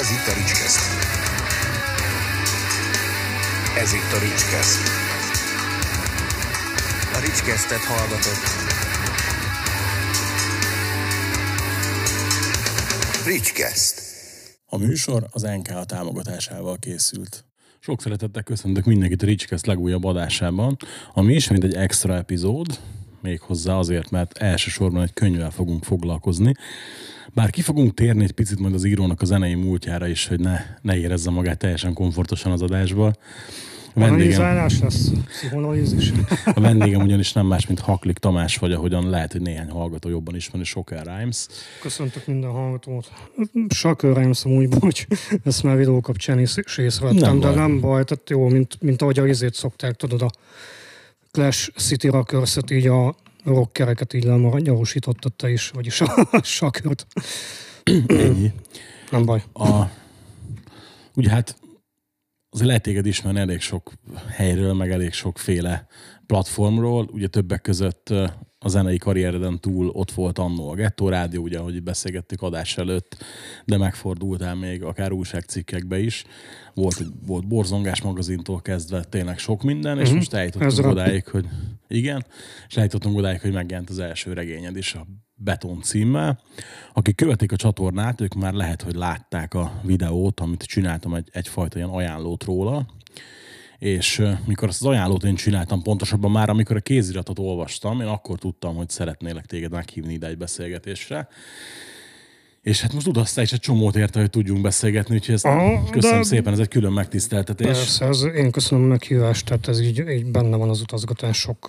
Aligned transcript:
Ez 0.00 0.10
itt 0.10 0.26
a 0.26 0.34
Ricskeszt. 0.38 0.80
Ez 3.78 3.92
itt 3.92 4.12
a 4.16 4.18
Ricskeszt. 4.18 4.82
A 7.14 7.18
Ricskesztet 7.20 7.84
hallgatott. 7.84 8.44
Ricskeszt. 13.26 14.02
A 14.66 14.76
műsor 14.76 15.26
az 15.30 15.42
NK 15.42 15.86
támogatásával 15.86 16.78
készült. 16.78 17.44
Sok 17.80 18.02
szeretettel 18.02 18.42
köszöntök 18.42 18.84
mindenkit 18.84 19.22
a 19.22 19.26
Ricskeszt 19.26 19.66
legújabb 19.66 20.04
adásában, 20.04 20.76
ami 21.12 21.34
ismét 21.34 21.64
egy 21.64 21.74
extra 21.74 22.14
epizód, 22.14 22.66
méghozzá 23.24 23.74
azért, 23.78 24.10
mert 24.10 24.38
elsősorban 24.38 25.02
egy 25.02 25.12
könyvvel 25.12 25.50
fogunk 25.50 25.84
foglalkozni. 25.84 26.54
Bár 27.34 27.50
ki 27.50 27.62
fogunk 27.62 27.94
térni 27.94 28.24
egy 28.24 28.32
picit 28.32 28.58
majd 28.58 28.74
az 28.74 28.84
írónak 28.84 29.22
a 29.22 29.24
zenei 29.24 29.54
múltjára 29.54 30.06
is, 30.06 30.26
hogy 30.26 30.40
ne, 30.40 30.60
ne 30.82 30.96
érezze 30.96 31.30
magát 31.30 31.58
teljesen 31.58 31.92
komfortosan 31.92 32.52
az 32.52 32.62
adásba. 32.62 33.12
Analizálás 33.94 34.80
lesz. 34.80 35.10
A 36.44 36.60
vendégem 36.60 37.02
ugyanis 37.02 37.32
nem 37.32 37.46
más, 37.46 37.66
mint 37.66 37.80
Haklik 37.80 38.18
Tamás, 38.18 38.56
vagy 38.56 38.72
ahogyan 38.72 39.10
lehet, 39.10 39.32
hogy 39.32 39.40
néhány 39.40 39.68
hallgató 39.68 40.08
jobban 40.08 40.34
ismeri, 40.34 40.64
Soker 40.64 41.06
Rhymes. 41.06 41.46
Köszöntök 41.80 42.26
minden 42.26 42.50
hallgatót. 42.50 43.12
Soker 43.68 44.16
Rhymes 44.16 44.44
amúgy, 44.44 44.68
bocs, 44.68 45.06
ezt 45.44 45.62
már 45.62 45.76
videó 45.76 46.00
kapcsán 46.00 46.38
is, 46.38 46.54
észrevettem, 46.76 47.40
de 47.40 47.46
baj. 47.46 47.56
nem 47.56 47.80
baj, 47.80 48.04
tehát 48.04 48.30
jó, 48.30 48.48
mint, 48.48 48.76
mint 48.80 49.02
ahogy 49.02 49.18
a 49.18 49.26
izét 49.26 49.54
szokták, 49.54 49.94
tudod, 49.94 50.22
a 50.22 50.30
Clash 51.34 51.70
City 51.76 52.08
rockers 52.08 52.56
így 52.70 52.86
a 52.86 53.14
rockereket 53.44 54.12
így 54.12 54.24
lemaragyarosítottad 54.24 55.32
te 55.32 55.50
is, 55.50 55.68
vagyis 55.68 56.00
a 56.00 56.26
sakört. 56.42 57.06
Ennyi. 58.06 58.52
Nem 59.10 59.24
baj. 59.24 59.42
A, 59.52 59.84
ugye 61.14 61.30
hát 61.30 61.56
azért 62.50 62.66
lehet 62.68 62.82
téged 62.82 63.06
ismerni 63.06 63.40
elég 63.40 63.60
sok 63.60 63.92
helyről, 64.28 64.74
meg 64.74 64.90
elég 64.90 65.12
sokféle 65.12 65.86
platformról. 66.26 67.08
Ugye 67.12 67.26
többek 67.26 67.60
között 67.60 68.12
a 68.64 68.68
zenei 68.68 68.98
karriereden 68.98 69.60
túl 69.60 69.88
ott 69.88 70.10
volt 70.10 70.38
annó 70.38 70.68
a 70.70 70.74
Gettó 70.74 71.08
Rádió, 71.08 71.42
ugye, 71.42 71.58
ahogy 71.58 71.82
beszélgettük 71.82 72.42
adás 72.42 72.78
előtt, 72.78 73.24
de 73.64 73.76
megfordultál 73.76 74.54
még 74.54 74.82
akár 74.82 75.12
újságcikkekbe 75.12 75.98
is. 75.98 76.24
Volt, 76.74 77.02
volt 77.26 77.46
Borzongás 77.46 78.02
magazintól 78.02 78.60
kezdve 78.62 79.04
tényleg 79.04 79.38
sok 79.38 79.62
minden, 79.62 79.98
és 80.00 80.08
Mhm. 80.08 80.16
most 80.16 80.32
Ez 80.32 80.38
eljutottunk 80.38 80.76
rap. 80.76 80.90
odáig, 80.92 81.28
hogy 81.28 81.46
igen, 81.88 82.24
és 82.68 82.76
eljutottunk 82.76 83.16
odáig, 83.16 83.40
hogy 83.40 83.52
megjelent 83.52 83.90
az 83.90 83.98
első 83.98 84.32
regényed 84.32 84.76
is, 84.76 84.94
a 84.94 85.06
Beton 85.36 85.82
címmel. 85.82 86.40
Akik 86.92 87.16
követik 87.16 87.52
a 87.52 87.56
csatornát, 87.56 88.20
ők 88.20 88.34
már 88.34 88.52
lehet, 88.52 88.82
hogy 88.82 88.94
látták 88.94 89.54
a 89.54 89.80
videót, 89.82 90.40
amit 90.40 90.62
csináltam 90.62 91.14
egy, 91.14 91.28
egyfajta 91.32 91.78
ilyen 91.78 91.88
ajánlót 91.90 92.44
róla, 92.44 92.86
és 93.84 94.22
mikor 94.46 94.68
azt 94.68 94.80
az 94.82 94.88
ajánlót 94.88 95.24
én 95.24 95.34
csináltam, 95.34 95.82
pontosabban 95.82 96.30
már 96.30 96.48
amikor 96.50 96.76
a 96.76 96.80
kéziratot 96.80 97.38
olvastam, 97.38 98.00
én 98.00 98.06
akkor 98.06 98.38
tudtam, 98.38 98.76
hogy 98.76 98.88
szeretnélek 98.88 99.46
téged 99.46 99.70
meghívni 99.70 100.12
ide 100.12 100.26
egy 100.26 100.36
beszélgetésre. 100.36 101.28
És 102.62 102.80
hát 102.80 102.92
most 102.92 103.06
udasztál 103.06 103.44
is 103.44 103.52
egy 103.52 103.60
csomót 103.60 103.96
érte, 103.96 104.20
hogy 104.20 104.30
tudjunk 104.30 104.62
beszélgetni, 104.62 105.14
úgyhogy 105.14 105.34
ezt 105.34 105.44
Aha, 105.44 105.90
köszönöm 105.90 106.20
de- 106.20 106.26
szépen, 106.26 106.52
ez 106.52 106.58
egy 106.58 106.68
külön 106.68 106.92
megtiszteltetés. 106.92 107.66
Persze, 107.66 108.04
ez, 108.04 108.22
én 108.22 108.50
köszönöm 108.50 108.84
a 108.84 108.88
meghívást, 108.88 109.44
tehát 109.46 109.68
ez 109.68 109.80
így, 109.80 109.98
így 110.08 110.24
benne 110.26 110.56
van 110.56 110.68
az 110.68 110.80
utazgatás 110.80 111.38
sok 111.38 111.68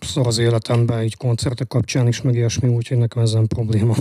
szor 0.00 0.26
az 0.26 0.38
életemben, 0.38 1.02
így 1.02 1.16
koncertek 1.16 1.66
kapcsán 1.66 2.06
is, 2.06 2.22
meg 2.22 2.34
ilyesmi, 2.34 2.68
úgyhogy 2.68 2.98
nekem 2.98 3.22
ez 3.22 3.32
nem 3.32 3.46
probléma. 3.46 3.94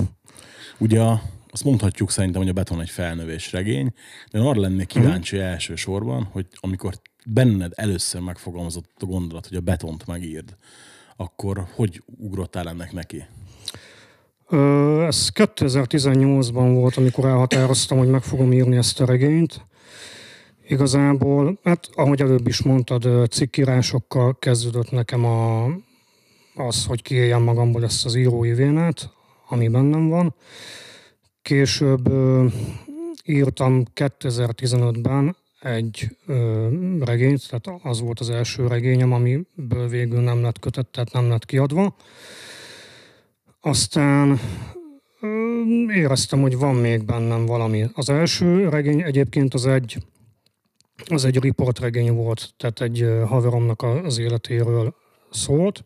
Ugye 0.78 1.02
azt 1.50 1.64
mondhatjuk 1.64 2.11
szerintem, 2.11 2.41
hogy 2.41 2.50
a 2.50 2.53
beton 2.53 2.81
egy 2.81 2.89
felnövés 2.89 3.52
regény, 3.52 3.94
de 4.31 4.39
én 4.39 4.45
arra 4.45 4.61
lennék 4.61 4.88
kíváncsi 4.88 5.36
Mhm. 5.36 5.45
elsősorban, 5.45 6.28
hogy 6.31 6.47
amikor 6.59 6.94
benned 7.25 7.71
először 7.75 8.21
megfogalmazott 8.21 8.91
a 8.99 9.05
gondolat, 9.05 9.47
hogy 9.47 9.57
a 9.57 9.61
betont 9.61 10.07
megírd, 10.07 10.57
akkor 11.16 11.67
hogy 11.75 12.03
ugrottál 12.06 12.69
ennek 12.69 12.91
neki? 12.91 13.25
Ö, 14.50 15.06
Ez 15.06 15.29
2018-ban 15.33 16.72
volt, 16.73 16.95
amikor 16.97 17.25
elhatároztam, 17.25 17.97
hogy 17.97 18.09
meg 18.09 18.23
fogom 18.23 18.53
írni 18.53 18.75
ezt 18.78 19.00
a 19.00 19.06
regényt. 19.06 19.66
Igazából, 20.67 21.59
hát 21.63 21.89
ahogy 21.95 22.22
előbb 22.22 22.47
is 22.47 22.62
mondtad, 22.62 23.29
cikkírásokkal 23.31 24.39
kezdődött 24.39 24.91
nekem 24.91 25.25
a, 25.25 25.66
az, 26.56 26.85
hogy 26.85 27.01
kiéljem 27.01 27.41
magamból 27.44 27.83
ezt 27.83 28.06
az 28.06 28.16
írói 28.16 28.53
vénát, 28.53 29.09
ami 29.47 29.67
bennem 29.67 30.09
van. 30.09 30.35
Később 31.41 32.07
ö, 32.07 32.45
írtam 33.25 33.83
2015-ben 33.95 35.35
egy 35.63 36.18
ö, 36.25 36.68
regényt, 37.00 37.50
tehát 37.50 37.81
az 37.84 38.01
volt 38.01 38.19
az 38.19 38.29
első 38.29 38.68
regényem, 38.68 39.12
amiből 39.12 39.88
végül 39.88 40.22
nem 40.22 40.41
lett 40.41 40.59
kötött, 40.59 40.91
tehát 40.91 41.12
nem 41.12 41.29
lett 41.29 41.46
kiadva. 41.46 41.96
Aztán 43.62 44.40
ö, 45.22 45.62
éreztem, 45.94 46.41
hogy 46.41 46.57
van 46.57 46.75
még 46.75 47.06
bennem 47.06 47.46
valami. 47.46 47.85
Az 47.94 48.09
első 48.09 48.69
regény 48.69 49.01
egyébként 49.01 49.53
az 49.53 49.66
egy, 49.66 49.97
az 51.06 51.25
egy 51.25 51.40
riportregény 51.40 52.12
volt, 52.12 52.53
tehát 52.57 52.81
egy 52.81 53.07
haveromnak 53.28 53.81
az 53.81 54.18
életéről 54.18 54.95
szólt, 55.31 55.84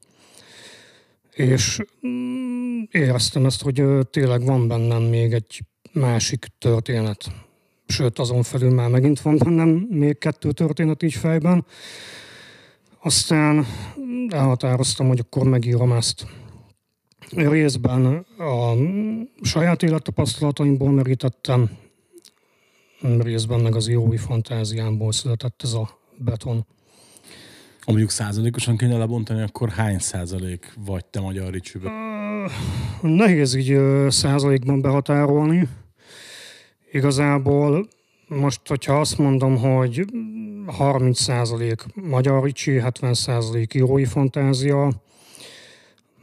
és 1.33 1.81
mm, 2.07 2.81
éreztem 2.91 3.45
ezt, 3.45 3.61
hogy 3.61 3.83
tényleg 4.09 4.45
van 4.45 4.67
bennem 4.67 5.01
még 5.01 5.33
egy 5.33 5.61
másik 5.91 6.45
történet. 6.57 7.46
Sőt, 7.87 8.19
azon 8.19 8.43
felül 8.43 8.73
már 8.73 8.89
megint 8.89 9.21
van 9.21 9.37
bennem 9.37 9.69
még 9.89 10.17
kettő 10.17 10.51
történet 10.51 11.03
így 11.03 11.13
fejben. 11.13 11.65
Aztán 13.01 13.65
elhatároztam, 14.29 15.07
hogy 15.07 15.19
akkor 15.19 15.47
megírom 15.47 15.91
ezt 15.91 16.25
részben 17.29 18.25
a 18.37 18.73
saját 19.41 19.83
élettapasztalataimból 19.83 20.91
merítettem, 20.91 21.69
részben 23.19 23.59
meg 23.59 23.75
az 23.75 23.87
írói 23.87 24.17
fantáziámból 24.17 25.11
született 25.11 25.61
ez 25.63 25.73
a 25.73 25.99
beton. 26.17 26.65
Ha 27.79 27.91
mondjuk 27.91 28.09
százalékosan 28.09 28.77
kéne 28.77 28.97
lebontani, 28.97 29.41
akkor 29.41 29.69
hány 29.69 29.99
százalék 29.99 30.73
vagy 30.85 31.05
te 31.05 31.19
magyar 31.19 31.51
Ricsibe? 31.51 31.91
Nehéz 33.01 33.53
így 33.53 33.77
százalékban 34.11 34.81
behatárolni. 34.81 35.67
Igazából 36.97 37.87
most, 38.27 38.67
hogyha 38.67 38.99
azt 38.99 39.17
mondom, 39.17 39.57
hogy 39.57 40.05
30 40.65 41.19
százalék 41.19 41.85
magyar 41.93 42.43
ricsi, 42.43 42.79
70 42.79 43.13
százalék 43.13 43.73
írói 43.73 44.05
fantázia, 44.05 44.91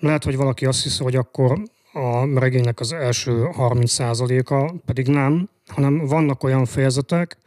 lehet, 0.01 0.25
hogy 0.25 0.37
valaki 0.37 0.67
azt 0.67 0.83
hiszi, 0.83 1.03
hogy 1.03 1.17
akkor 1.17 1.63
a 1.93 2.39
regénynek 2.39 2.81
az 2.81 2.93
első 2.93 3.43
30 3.53 3.91
százaléka, 3.91 4.75
pedig 4.85 5.07
nem, 5.07 5.49
hanem 5.67 6.07
vannak 6.07 6.43
olyan 6.43 6.65
fejezetek, 6.65 7.39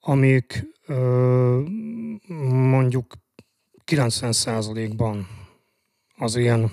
amik 0.00 0.66
ö, 0.86 1.60
mondjuk 2.50 3.14
90 3.84 4.32
százalékban 4.32 5.28
az 6.16 6.36
ilyen 6.36 6.70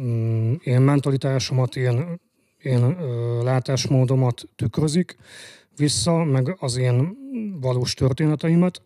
mm, 0.00 0.52
én 0.62 0.80
mentalitásomat, 0.80 1.76
én, 1.76 2.20
én 2.62 2.82
ö, 2.82 3.42
látásmódomat 3.42 4.42
tükrözik 4.56 5.16
vissza, 5.76 6.24
meg 6.24 6.56
az 6.58 6.76
én 6.76 7.16
valós 7.60 7.94
történeteimet. 7.94 8.82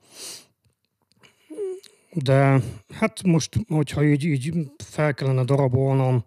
De 2.12 2.60
hát 2.94 3.22
most, 3.22 3.56
hogyha 3.68 4.04
így, 4.04 4.24
így 4.24 4.52
fel 4.84 5.14
kellene 5.14 5.44
darabolnom, 5.44 6.24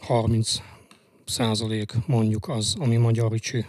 30 0.00 0.56
százalék 1.24 1.92
mondjuk 2.06 2.48
az, 2.48 2.76
ami 2.78 2.96
magyar 2.96 3.32
ricsi. 3.32 3.64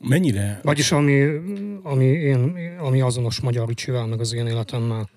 Mennyire, 0.00 0.60
Vagyis 0.62 0.92
ami, 0.92 1.22
ami, 1.82 2.04
én, 2.04 2.56
ami 2.78 3.00
azonos 3.00 3.40
magyar 3.40 3.68
ricsivel, 3.68 4.06
meg 4.06 4.20
az 4.20 4.32
én 4.32 4.46
életemmel. 4.46 5.08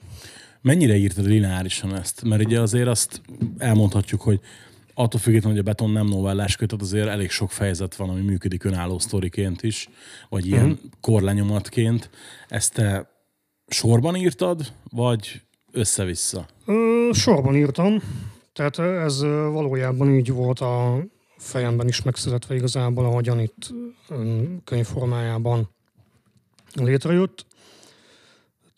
mennyire 0.62 0.96
írtad 0.96 1.26
lineárisan 1.26 1.96
ezt? 1.96 2.24
Mert 2.24 2.44
ugye 2.46 2.60
azért 2.60 2.88
azt 2.88 3.22
elmondhatjuk, 3.58 4.22
hogy 4.22 4.40
attól 5.00 5.20
függetlenül, 5.20 5.58
hogy 5.58 5.68
a 5.68 5.70
beton 5.72 5.90
nem 5.92 6.08
novellás 6.08 6.56
kötet, 6.56 6.82
azért 6.82 7.08
elég 7.08 7.30
sok 7.30 7.52
fejezet 7.52 7.96
van, 7.96 8.10
ami 8.10 8.22
működik 8.22 8.64
önálló 8.64 9.00
sztoriként 9.00 9.64
is, 9.64 9.90
vagy 10.30 10.46
ilyen 10.48 10.64
Mhm. 10.66 10.72
uh-huh. 10.72 10.90
korlenyomatként. 11.02 12.10
Ezt 12.48 12.74
te 12.74 13.10
sorban 13.68 14.16
írtad, 14.16 14.74
vagy 14.92 15.42
össze-vissza? 15.72 16.46
Ö, 16.66 17.10
sorban 17.14 17.56
írtam, 17.56 18.02
tehát 18.54 18.80
ez 18.80 19.22
valójában 19.52 20.14
így 20.14 20.32
volt 20.32 20.60
a 20.60 21.04
fejemben 21.38 21.88
is 21.88 22.02
megszületve 22.02 22.56
igazából, 22.56 23.06
ahogyan 23.06 23.40
itt 23.40 23.74
könyvformájában 24.64 25.70
létrejött. 26.74 27.46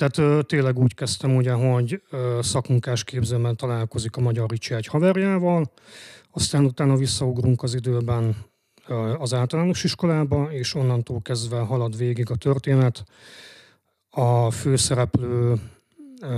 Tehát 0.01 0.17
ö, 0.17 0.41
tényleg 0.41 0.79
úgy 0.79 0.93
kezdtem 0.93 1.35
ugye, 1.35 1.51
hogy 1.51 2.01
ö, 2.09 2.39
szakmunkás 2.41 3.03
képzőben 3.03 3.55
találkozik 3.55 4.15
a 4.15 4.21
Magyar 4.21 4.49
Ricsi 4.49 4.73
egy 4.73 4.85
haverjával, 4.85 5.71
aztán 6.31 6.65
utána 6.65 6.95
visszaugrunk 6.95 7.63
az 7.63 7.73
időben, 7.73 8.35
az 9.17 9.33
általános 9.33 9.83
iskolába, 9.83 10.51
és 10.51 10.75
onnantól 10.75 11.21
kezdve 11.21 11.59
halad 11.59 11.97
végig 11.97 12.29
a 12.29 12.35
történet 12.35 13.03
a 14.09 14.51
főszereplő 14.51 15.55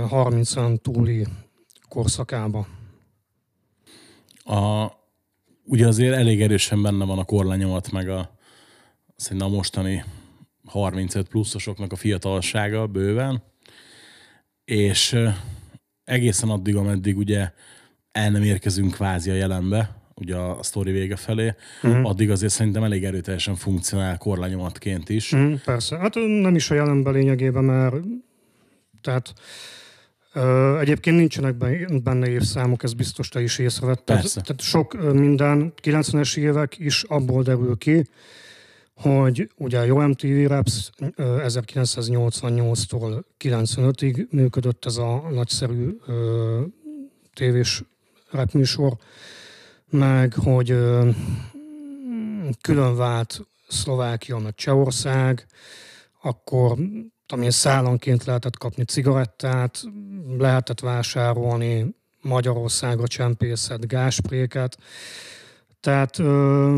30 0.08 0.52
túli 0.82 1.26
korszakába. 1.88 2.66
A, 4.44 4.86
ugye 5.64 5.86
azért 5.86 6.14
elég 6.14 6.42
erősen 6.42 6.82
benne 6.82 7.04
van 7.04 7.18
a 7.18 7.24
korlányomat, 7.24 7.92
meg 7.92 8.08
a, 8.08 8.30
szerintem 9.16 9.48
a 9.48 9.54
mostani 9.54 10.04
35 10.64 11.28
pluszosoknak 11.28 11.92
a 11.92 11.96
fiatalsága 11.96 12.86
bőven, 12.86 13.52
és 14.64 15.16
egészen 16.04 16.48
addig, 16.48 16.76
ameddig 16.76 17.16
ugye 17.16 17.50
el 18.12 18.30
nem 18.30 18.42
érkezünk 18.42 18.92
kvázi 18.92 19.30
a 19.30 19.34
jelenbe, 19.34 20.02
ugye 20.14 20.36
a 20.36 20.62
sztori 20.62 20.92
vége 20.92 21.16
felé, 21.16 21.54
uh-huh. 21.82 22.08
addig 22.08 22.30
azért 22.30 22.52
szerintem 22.52 22.84
elég 22.84 23.04
erőteljesen 23.04 23.54
funkcionál 23.54 24.18
korlányomatként 24.18 25.08
is. 25.08 25.32
Uh-huh, 25.32 25.60
persze, 25.64 25.96
hát 25.98 26.14
nem 26.14 26.54
is 26.54 26.70
a 26.70 26.74
jelenben 26.74 27.12
lényegében, 27.12 27.64
mert 27.64 27.96
tehát 29.00 29.32
ö, 30.32 30.78
egyébként 30.78 31.16
nincsenek 31.16 31.54
benne 32.02 32.28
évszámok, 32.28 32.82
ez 32.82 32.92
biztos 32.92 33.28
te 33.28 33.42
is 33.42 33.58
észrevetted. 33.58 34.16
Persze. 34.16 34.40
Tehát 34.40 34.60
sok 34.60 35.12
minden, 35.12 35.72
90-es 35.82 36.36
évek 36.36 36.78
is 36.78 37.02
abból 37.02 37.42
derül 37.42 37.76
ki, 37.76 38.04
hogy 38.94 39.50
ugye 39.56 39.78
a 39.78 39.82
Jó 39.82 39.98
MTV 39.98 40.46
Raps 40.46 40.90
1988-tól 41.16 43.22
95-ig 43.38 44.28
működött 44.30 44.84
ez 44.84 44.96
a 44.96 45.28
nagyszerű 45.30 45.96
ö, 46.06 46.60
tévés 47.32 47.82
rap 48.30 48.52
műsor, 48.52 48.96
meg 49.90 50.34
hogy 50.34 50.70
ö, 50.70 51.10
külön 52.60 52.96
vált 52.96 53.46
Szlovákia, 53.68 54.38
meg 54.38 54.54
Csehország, 54.54 55.46
akkor 56.22 56.78
amilyen 57.26 57.50
szállanként 57.50 58.24
lehetett 58.24 58.58
kapni 58.58 58.84
cigarettát, 58.84 59.82
lehetett 60.38 60.80
vásárolni 60.80 61.94
Magyarországra 62.20 63.06
csempészet 63.06 63.86
gáspréket. 63.86 64.78
Tehát 65.80 66.18
ö, 66.18 66.74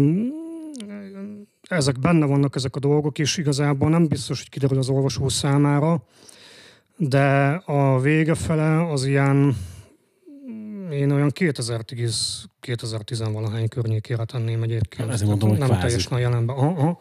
ezek 1.68 2.00
benne 2.00 2.26
vannak 2.26 2.56
ezek 2.56 2.76
a 2.76 2.78
dolgok, 2.78 3.18
és 3.18 3.36
igazából 3.36 3.88
nem 3.88 4.06
biztos, 4.06 4.38
hogy 4.38 4.48
kiderül 4.48 4.78
az 4.78 4.88
olvasó 4.88 5.28
számára, 5.28 6.02
de 6.96 7.46
a 7.64 8.00
vége 8.00 8.34
fele 8.34 8.90
az 8.90 9.04
ilyen, 9.04 9.56
én 10.90 11.10
olyan 11.10 11.30
2010, 11.30 12.44
2010 12.60 13.22
valahány 13.32 13.68
környékére 13.68 14.24
tenném 14.24 14.62
egyébként. 14.62 15.10
Ezért 15.10 15.28
mondom, 15.30 15.48
hogy 15.48 15.58
Nem 15.58 15.68
kvázi. 15.68 15.82
teljesen 15.82 16.12
a 16.12 16.18
jelenben. 16.18 16.56
Aha, 16.56 16.66
aha. 16.66 16.98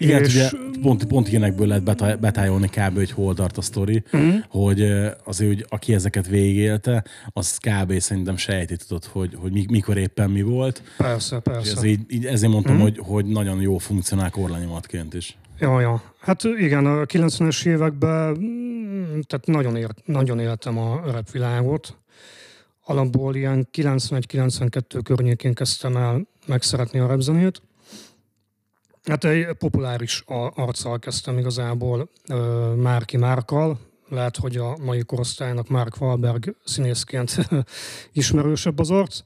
Igen, 0.00 0.24
És- 0.24 0.34
ugye 0.34 0.48
pont, 0.82 1.04
pont 1.04 1.28
ilyenekből 1.28 1.66
lehet 1.66 1.82
betá- 1.82 2.20
betájolni 2.20 2.68
kb. 2.68 2.94
hogy 2.94 3.10
hol 3.10 3.34
tart 3.34 3.56
a 3.56 3.60
sztori, 3.60 4.02
mm. 4.16 4.30
hogy 4.48 4.82
azért, 5.24 5.50
hogy 5.54 5.66
aki 5.68 5.94
ezeket 5.94 6.26
végélte, 6.26 7.04
az 7.32 7.58
kb. 7.58 7.98
szerintem 7.98 8.36
sejti 8.36 8.76
tudod, 8.76 9.04
hogy, 9.04 9.34
hogy 9.40 9.52
mi- 9.52 9.66
mikor 9.70 9.96
éppen 9.96 10.30
mi 10.30 10.42
volt. 10.42 10.82
Persze, 10.96 11.38
persze. 11.38 11.76
ez 11.76 11.82
így, 11.82 12.00
így 12.08 12.26
ezért 12.26 12.52
mondtam, 12.52 12.76
mm. 12.76 12.80
hogy, 12.80 12.98
hogy 13.02 13.26
nagyon 13.26 13.60
jó 13.60 13.78
funkcionál 13.78 14.30
korlányomatként 14.30 15.14
is. 15.14 15.36
Ja, 15.58 15.80
ja. 15.80 16.02
Hát 16.20 16.42
igen, 16.44 16.86
a 16.86 17.04
90-es 17.04 17.66
években 17.66 18.36
mm, 18.40 19.20
tehát 19.26 19.46
nagyon, 19.46 19.76
ért, 19.76 19.98
nagyon 20.04 20.38
éltem 20.40 20.78
a 20.78 21.00
rap 21.12 21.30
világot. 21.30 21.98
Alapból 22.84 23.34
ilyen 23.34 23.68
91-92 23.72 25.00
környékén 25.02 25.54
kezdtem 25.54 25.96
el 25.96 26.26
megszeretni 26.46 26.98
a 26.98 27.06
rapzenét. 27.06 27.62
Hát 29.10 29.24
egy 29.24 29.52
populáris 29.58 30.22
arccal 30.54 30.98
kezdtem 30.98 31.38
igazából, 31.38 32.10
Márki 32.76 33.16
Márkal. 33.16 33.78
Lehet, 34.08 34.36
hogy 34.36 34.56
a 34.56 34.76
mai 34.76 35.02
korosztálynak 35.02 35.68
Mark 35.68 36.00
Wahlberg 36.00 36.54
színészként 36.64 37.36
ismerősebb 38.12 38.78
az 38.78 38.90
arc. 38.90 39.20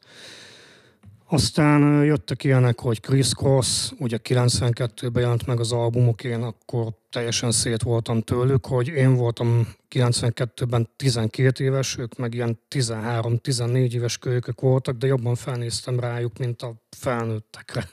Aztán 1.29 2.05
jöttek 2.05 2.45
ilyenek, 2.45 2.81
hogy 2.81 3.01
Chris 3.01 3.33
Cross, 3.33 3.91
ugye 3.99 4.19
92-ben 4.25 5.23
jelent 5.23 5.47
meg 5.47 5.61
az 5.61 5.73
albumok, 5.73 6.25
én 6.25 6.43
akkor 6.43 6.93
teljesen 7.11 7.51
szét 7.51 7.83
voltam 7.83 8.21
tőlük, 8.21 8.67
hogy 8.67 8.89
én 8.89 9.15
voltam 9.15 9.69
92-ben 9.91 10.89
12 10.97 11.65
éves, 11.65 11.99
ők 11.99 12.17
meg 12.17 12.35
ilyen 12.35 12.59
13-14 12.71 13.93
éves 13.93 14.19
kölykök 14.19 14.61
voltak, 14.61 14.97
de 14.97 15.07
jobban 15.07 15.35
felnéztem 15.35 16.01
rájuk, 16.01 16.39
mint 16.39 16.63
a 16.63 16.75
felnőttekre. 16.91 17.89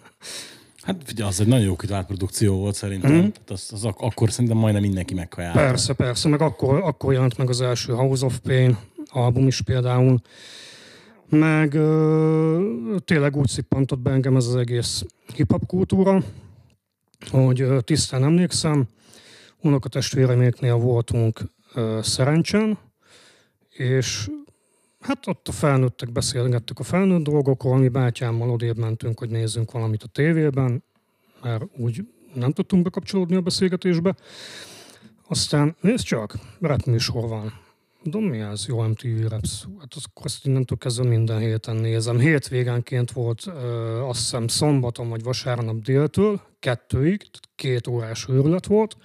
Hát 0.82 1.02
figyelj, 1.06 1.30
az 1.30 1.40
egy 1.40 1.48
nagyon 1.48 1.66
jó 1.66 1.76
kitalált 1.76 2.06
produkció 2.06 2.56
volt 2.58 2.76
szerintem. 2.76 3.12
Mm. 3.12 3.28
Az, 3.48 3.70
az 3.74 3.86
ak- 3.86 4.02
akkor 4.02 4.32
szerintem 4.32 4.58
majdnem 4.58 4.82
mindenki 4.82 5.14
megkajálta. 5.14 5.60
Persze, 5.60 5.94
persze, 5.94 6.30
meg 6.30 6.42
akkor, 6.42 6.82
akkor 6.84 7.14
jelent 7.14 7.38
meg 7.38 7.50
az 7.50 7.62
első 7.62 7.94
House 7.94 8.26
of 8.26 8.38
Pain 8.40 8.78
album 9.06 9.48
is 9.48 9.62
például, 9.62 10.22
meg 11.30 11.74
ö, 11.74 12.96
tényleg 13.06 13.36
úgy 13.36 13.48
szippantott 13.48 14.00
be 14.00 14.12
engem 14.12 14.36
ez 14.36 14.46
az 14.46 14.56
egész 14.56 15.06
hip-hop 15.36 15.66
kultúra, 15.66 16.24
hogy 17.32 17.62
ö, 17.62 17.82
tisztán 17.82 18.24
emlékszem, 18.24 18.88
unokatestvéreméknél 19.62 20.76
voltunk 20.76 21.42
ö, 21.74 22.00
szerencsen, 22.04 22.78
és 23.70 24.30
hát 25.02 25.28
ott 25.28 25.48
a 25.48 25.52
felnőttek 25.52 26.12
beszélgettük 26.12 26.80
a 26.80 26.84
felnőtt 26.84 27.24
dolgokról, 27.24 27.78
mi 27.78 27.88
bátyámmal 27.88 28.50
odébb 28.50 28.78
mentünk, 28.78 29.20
hogy 29.20 29.30
nézzünk 29.30 29.72
valamit 29.72 30.04
a 30.04 30.08
tévében, 30.08 30.84
mert 31.44 31.64
úgy 31.78 32.06
nem 32.34 32.52
tudtunk 32.52 32.84
bekapcsolódni 32.84 33.36
a 33.36 33.42
beszélgetésbe. 33.42 34.16
Aztán 35.28 35.76
nézd 35.82 36.06
csak, 36.06 36.38
rap 36.60 36.86
műsor 36.86 37.28
van. 37.28 37.54
Mondom, 38.04 38.24
mi 38.24 38.40
ez? 38.40 38.66
Jó 38.68 38.82
MTV 38.82 39.28
Raps. 39.30 39.66
Hát 39.80 39.94
az, 39.96 40.06
azt 40.14 40.46
innentől 40.46 40.78
kezdve 40.78 41.08
minden 41.08 41.40
héten 41.40 41.76
nézem. 41.76 42.20
Hétvégánként 42.20 43.12
volt, 43.12 43.44
ö, 43.48 44.00
azt 44.00 44.20
hiszem 44.20 44.48
szombaton 44.48 45.10
vagy 45.10 45.24
vasárnap 45.24 45.82
déltől, 45.82 46.42
kettőig, 46.60 47.18
tehát 47.18 47.50
két 47.56 47.88
órás 47.88 48.26
őrület 48.30 48.66
volt. 48.66 48.98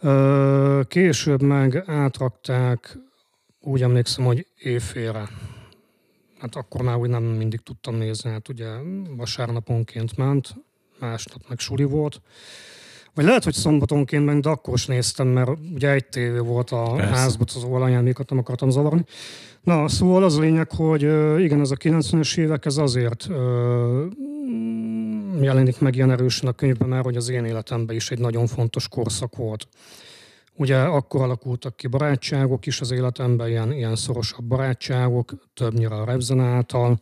Ö, 0.00 0.80
később 0.88 1.42
meg 1.42 1.82
átrakták, 1.86 2.98
úgy 3.60 3.82
emlékszem, 3.82 4.24
hogy 4.24 4.46
éjfélre. 4.58 5.28
Hát 6.38 6.54
akkor 6.54 6.82
már 6.82 6.96
úgy 6.96 7.08
nem 7.08 7.22
mindig 7.22 7.60
tudtam 7.60 7.94
nézni, 7.94 8.30
hát 8.30 8.48
ugye 8.48 8.66
vasárnaponként 9.16 10.16
ment, 10.16 10.54
másnap 11.00 11.42
meg 11.48 11.58
suli 11.58 11.84
volt. 11.84 12.20
Vagy 13.14 13.24
lehet, 13.24 13.44
hogy 13.44 13.54
szombatonként 13.54 14.24
meg, 14.24 14.40
de 14.40 14.48
akkor 14.48 14.74
is 14.74 14.86
néztem, 14.86 15.26
mert 15.26 15.50
ugye 15.74 15.90
egy 15.90 16.06
tévé 16.06 16.38
volt 16.38 16.70
a 16.70 16.92
Persze. 16.96 17.14
házban, 17.14 17.46
az 17.54 17.62
anyámékat 17.64 18.30
nem 18.30 18.38
akartam 18.38 18.70
zavarni. 18.70 19.04
Na, 19.62 19.88
szóval 19.88 20.24
az 20.24 20.36
a 20.36 20.40
lényeg, 20.40 20.70
hogy 20.70 21.02
igen, 21.42 21.60
ez 21.60 21.70
a 21.70 21.76
90-es 21.76 22.38
évek, 22.38 22.64
ez 22.64 22.76
azért 22.76 23.28
jelenik 25.40 25.80
meg 25.80 25.94
ilyen 25.94 26.10
erősen 26.10 26.48
a 26.48 26.52
könyvben, 26.52 26.88
mert 26.88 27.04
hogy 27.04 27.16
az 27.16 27.28
én 27.28 27.44
életemben 27.44 27.96
is 27.96 28.10
egy 28.10 28.18
nagyon 28.18 28.46
fontos 28.46 28.88
korszak 28.88 29.36
volt. 29.36 29.68
Ugye 30.58 30.76
akkor 30.78 31.22
alakultak 31.22 31.76
ki 31.76 31.86
barátságok 31.86 32.66
is 32.66 32.80
az 32.80 32.90
életemben, 32.90 33.48
ilyen, 33.48 33.72
ilyen 33.72 33.96
szorosabb 33.96 34.44
barátságok, 34.44 35.32
többnyire 35.54 35.94
a 35.94 36.04
Repzen 36.04 36.40
által. 36.40 37.00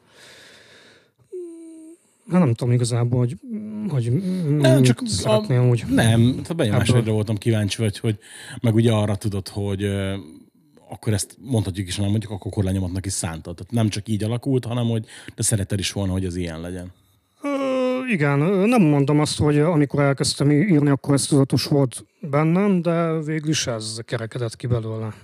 Hát 2.30 2.40
nem 2.40 2.54
tudom 2.54 2.74
igazából, 2.74 3.18
hogy, 3.18 3.36
hogy 3.88 4.12
Nem, 4.48 4.82
csak 4.82 5.00
a- 5.00 5.08
szeretném 5.08 5.68
úgy. 5.68 5.84
Nem, 5.88 6.40
a 6.48 6.52
benyomásodra 6.52 7.00
Ebből. 7.00 7.12
voltam 7.14 7.36
kíváncsi, 7.36 7.82
vagy, 7.82 7.98
hogy 7.98 8.18
meg 8.60 8.74
ugye 8.74 8.92
arra 8.92 9.16
tudod, 9.16 9.48
hogy 9.48 9.84
akkor 10.88 11.12
ezt 11.12 11.36
mondhatjuk 11.40 11.86
is, 11.86 11.96
hanem 11.96 12.10
mondjuk 12.10 12.32
akkor 12.32 12.52
korlányomatnak 12.52 13.06
is 13.06 13.12
szántad. 13.12 13.54
Tehát 13.56 13.72
nem 13.72 13.88
csak 13.88 14.08
így 14.08 14.24
alakult, 14.24 14.64
hanem 14.64 14.84
hogy 14.88 15.04
de 15.34 15.42
szereted 15.42 15.78
is 15.78 15.92
volna, 15.92 16.12
hogy 16.12 16.24
ez 16.24 16.36
ilyen 16.36 16.60
legyen. 16.60 16.92
Igen, 18.08 18.38
nem 18.68 18.82
mondom 18.82 19.20
azt, 19.20 19.38
hogy 19.38 19.58
amikor 19.58 20.02
elkezdtem 20.02 20.50
írni, 20.50 20.88
akkor 20.88 21.14
ez 21.14 21.26
tudatos 21.26 21.64
volt 21.64 22.04
bennem, 22.20 22.82
de 22.82 23.12
végül 23.12 23.48
is 23.48 23.66
ez 23.66 23.98
kerekedett 24.04 24.56
ki 24.56 24.66
belőle. 24.66 25.14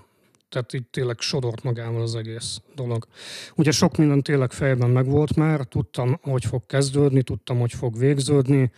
Tehát 0.49 0.73
így 0.73 0.87
tényleg 0.91 1.21
sodort 1.21 1.63
magával 1.63 2.03
az 2.03 2.15
egész 2.15 2.61
dolog. 2.75 3.07
Ugye 3.55 3.71
sok 3.71 3.97
minden 3.97 4.23
tényleg 4.23 4.53
fejben 4.53 4.91
megvolt 4.91 5.37
már, 5.37 5.65
tudtam, 5.65 6.19
hogy 6.23 6.45
fog 6.45 6.67
kezdődni, 6.67 7.23
tudtam, 7.23 7.59
hogy 7.59 7.73
fog 7.73 7.99
végződni, 7.99 8.73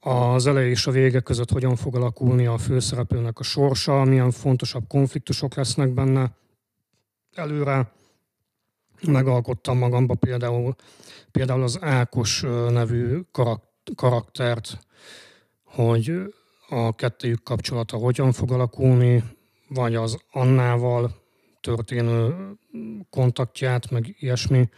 az 0.00 0.46
eleje 0.46 0.68
és 0.68 0.86
a 0.86 0.90
vége 0.90 1.20
között 1.20 1.50
hogyan 1.50 1.76
fog 1.76 1.96
alakulni 1.96 2.46
a 2.46 2.58
főszereplőnek 2.58 3.38
a 3.38 3.42
sorsa, 3.42 4.04
milyen 4.04 4.30
fontosabb 4.30 4.84
konfliktusok 4.88 5.54
lesznek 5.54 5.88
benne 5.88 6.30
előre. 7.34 7.92
Megalkottam 9.02 9.78
magamba 9.78 10.14
például, 10.14 10.74
például 11.30 11.62
az 11.62 11.78
Ákos 11.80 12.40
nevű 12.70 13.20
karak- 13.30 13.94
karaktert, 13.94 14.78
hogy 15.64 16.12
a 16.68 16.94
kettőjük 16.94 17.42
kapcsolata 17.42 17.96
hogyan 17.96 18.32
fog 18.32 18.52
alakulni, 18.52 19.24
vagy 19.68 19.94
az 19.94 20.18
Annával 20.30 21.26
történő 21.60 22.34
kontaktját, 23.10 23.90
meg 23.90 24.16
ilyesmi. 24.18 24.68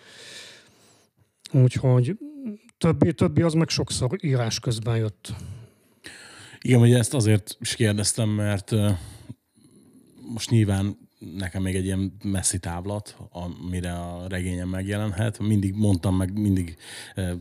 Úgyhogy 1.53 2.19
többi, 2.79 3.13
többi 3.15 3.43
az 3.43 3.55
meg 3.55 3.69
sokszor 3.69 4.19
írás 4.21 4.61
közben 4.61 4.97
jött. 4.97 5.33
Igen, 6.61 6.81
ugye 6.81 6.99
ezt 6.99 7.15
azért 7.15 7.57
is 7.61 7.75
kérdeztem, 7.75 8.29
mert 8.29 8.73
most 10.33 10.51
nyilván 10.51 10.99
nekem 11.37 11.63
még 11.63 11.75
egy 11.77 11.85
ilyen 11.85 12.17
messzi 12.25 12.59
távlat, 12.59 13.17
amire 13.31 13.93
a 13.93 14.27
regényem 14.29 14.69
megjelenhet. 14.69 15.39
Mindig 15.39 15.75
mondtam 15.75 16.17
meg, 16.17 16.39
mindig 16.39 16.77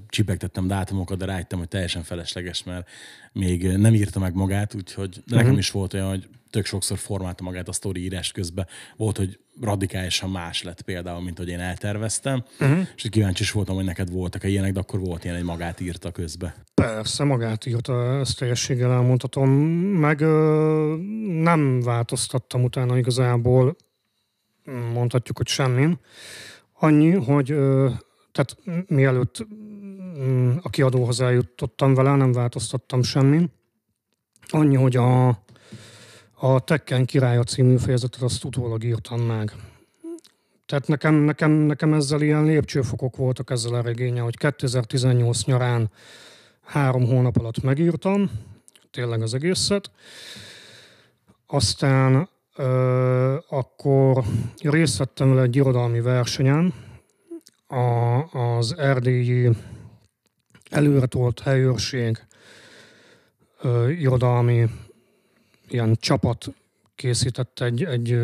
csipegtettem 0.08 0.68
dátumokat, 0.68 1.18
de 1.18 1.26
rájöttem, 1.26 1.60
hogy 1.60 1.68
teljesen 1.68 2.04
felesleges, 2.04 2.64
mert 2.64 2.90
még 3.32 3.68
nem 3.78 3.94
írta 3.94 4.20
meg 4.20 4.34
magát, 4.34 4.76
úgyhogy 4.76 5.10
de 5.26 5.36
nekem 5.36 5.50
Mhm. 5.50 5.60
is 5.60 5.72
volt 5.72 5.94
olyan, 5.94 6.08
hogy 6.10 6.28
tök 6.50 6.65
sokszor 6.65 6.98
formálta 6.98 7.44
magát 7.44 7.68
a 7.68 7.72
sztori 7.72 8.01
írás 8.01 8.32
közben. 8.32 8.68
Volt, 8.96 9.18
hogy 9.18 9.39
radikálisan 9.62 10.29
más 10.29 10.63
lett 10.63 10.82
például, 10.82 11.22
mint 11.22 11.38
hogy 11.38 11.48
én 11.48 11.60
elterveztem, 11.60 12.44
uh-huh. 12.60 12.88
és 12.96 13.01
hogy 13.01 13.12
kíváncsi 13.12 13.44
is 13.44 13.51
voltam, 13.51 13.75
hogy 13.75 13.86
neked 13.86 14.12
voltak-e 14.12 14.48
ilyenek, 14.48 14.74
de 14.74 14.79
akkor 14.79 15.00
volt 15.00 15.24
ilyen, 15.24 15.36
egy 15.36 15.44
magát 15.44 15.79
írta 15.79 16.12
közbe. 16.12 16.56
Persze, 16.74 17.24
magát 17.24 17.65
írta, 17.65 18.20
ezt 18.20 18.38
teljességgel 18.38 18.91
elmondhatom. 18.91 19.50
Meg 19.50 20.22
ö, 20.22 20.96
nem 21.27 21.82
változtattam 21.82 22.63
utána 22.63 22.98
igazából, 22.98 23.75
mondhatjuk, 24.94 25.38
hogy 25.38 25.48
semmin. 25.48 26.00
Annyi, 26.79 27.12
hogy 27.12 27.51
ö, 27.51 27.89
tehát 28.32 28.58
mielőtt 28.88 29.48
mm, 30.24 30.58
a 30.62 30.70
kiadóhoz 30.70 31.22
eljutottam 31.22 31.94
vele, 31.94 32.15
nem 32.15 32.32
változtattam 32.32 33.03
semmin. 33.03 33.51
Annyi, 34.48 34.75
hogy 34.75 34.96
a, 34.96 35.44
a 36.41 36.60
Tekken 36.60 37.05
királya 37.05 37.43
című 37.43 37.77
fejezetet 37.77 38.22
azt 38.22 38.43
utólag 38.43 38.84
írtam 38.84 39.22
meg. 39.22 39.53
Tehát 40.65 40.88
nekem, 40.88 41.13
nekem, 41.13 41.51
nekem 41.51 41.93
ezzel 41.93 42.22
ilyen 42.22 42.43
lépcsőfokok 42.43 43.15
voltak 43.15 43.50
ezzel 43.50 43.74
a 43.74 43.81
regénye, 43.81 44.22
hogy 44.22 44.38
2018 44.38 45.43
nyarán 45.43 45.91
három 46.63 47.05
hónap 47.05 47.38
alatt 47.38 47.62
megírtam, 47.62 48.31
tényleg 48.91 49.22
az 49.22 49.34
egészet. 49.34 49.91
Aztán 51.48 52.29
ö, 52.55 53.38
akkor 53.50 54.24
részt 54.62 54.98
vettem 54.98 55.29
vele 55.29 55.41
egy 55.41 55.55
irodalmi 55.55 56.01
versenyen, 56.01 56.74
a, 57.67 58.24
az 58.39 58.77
erdélyi 58.77 59.50
előretolt 60.69 61.39
helyőrség 61.39 62.25
ö, 63.62 63.89
irodalmi 63.89 64.69
ilyen 65.74 65.98
csapat 66.00 66.48
készített 66.96 67.60
egy, 67.60 67.84
egy, 67.84 68.20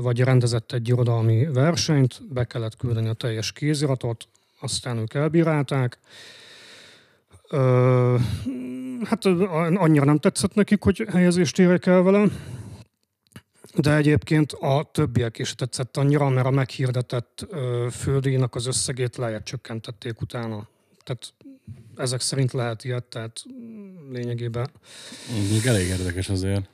vagy 0.00 0.20
rendezett 0.20 0.72
egy 0.72 0.88
irodalmi 0.88 1.46
versenyt, 1.46 2.32
be 2.32 2.44
kellett 2.44 2.76
küldeni 2.76 3.08
a 3.08 3.12
teljes 3.12 3.52
kéziratot, 3.52 4.28
aztán 4.60 4.98
ők 4.98 5.14
elbírálták, 5.14 5.98
Ö, 7.50 8.16
hát 9.04 9.24
annyira 9.74 10.04
nem 10.04 10.18
tetszett 10.18 10.54
nekik, 10.54 10.82
hogy 10.82 11.06
helyezést 11.10 11.58
érek 11.58 11.86
el 11.86 12.02
vele, 12.02 12.26
de 13.74 13.96
egyébként 13.96 14.52
a 14.52 14.88
többiek 14.92 15.38
is 15.38 15.54
tetszett 15.54 15.96
annyira, 15.96 16.28
mert 16.28 16.46
a 16.46 16.50
meghirdetett 16.50 17.46
földíjnak 17.90 18.54
az 18.54 18.66
összegét 18.66 19.16
lejjebb 19.16 19.42
csökkentették 19.42 20.20
utána. 20.20 20.68
Tehát 21.04 21.34
ezek 21.96 22.20
szerint 22.20 22.52
lehet 22.52 22.84
ilyet, 22.84 23.04
tehát 23.04 23.44
mm, 23.52 24.12
lényegében 24.12 24.70
Még 25.50 25.66
elég 25.66 25.88
érdekes 25.88 26.28
azért. 26.28 26.68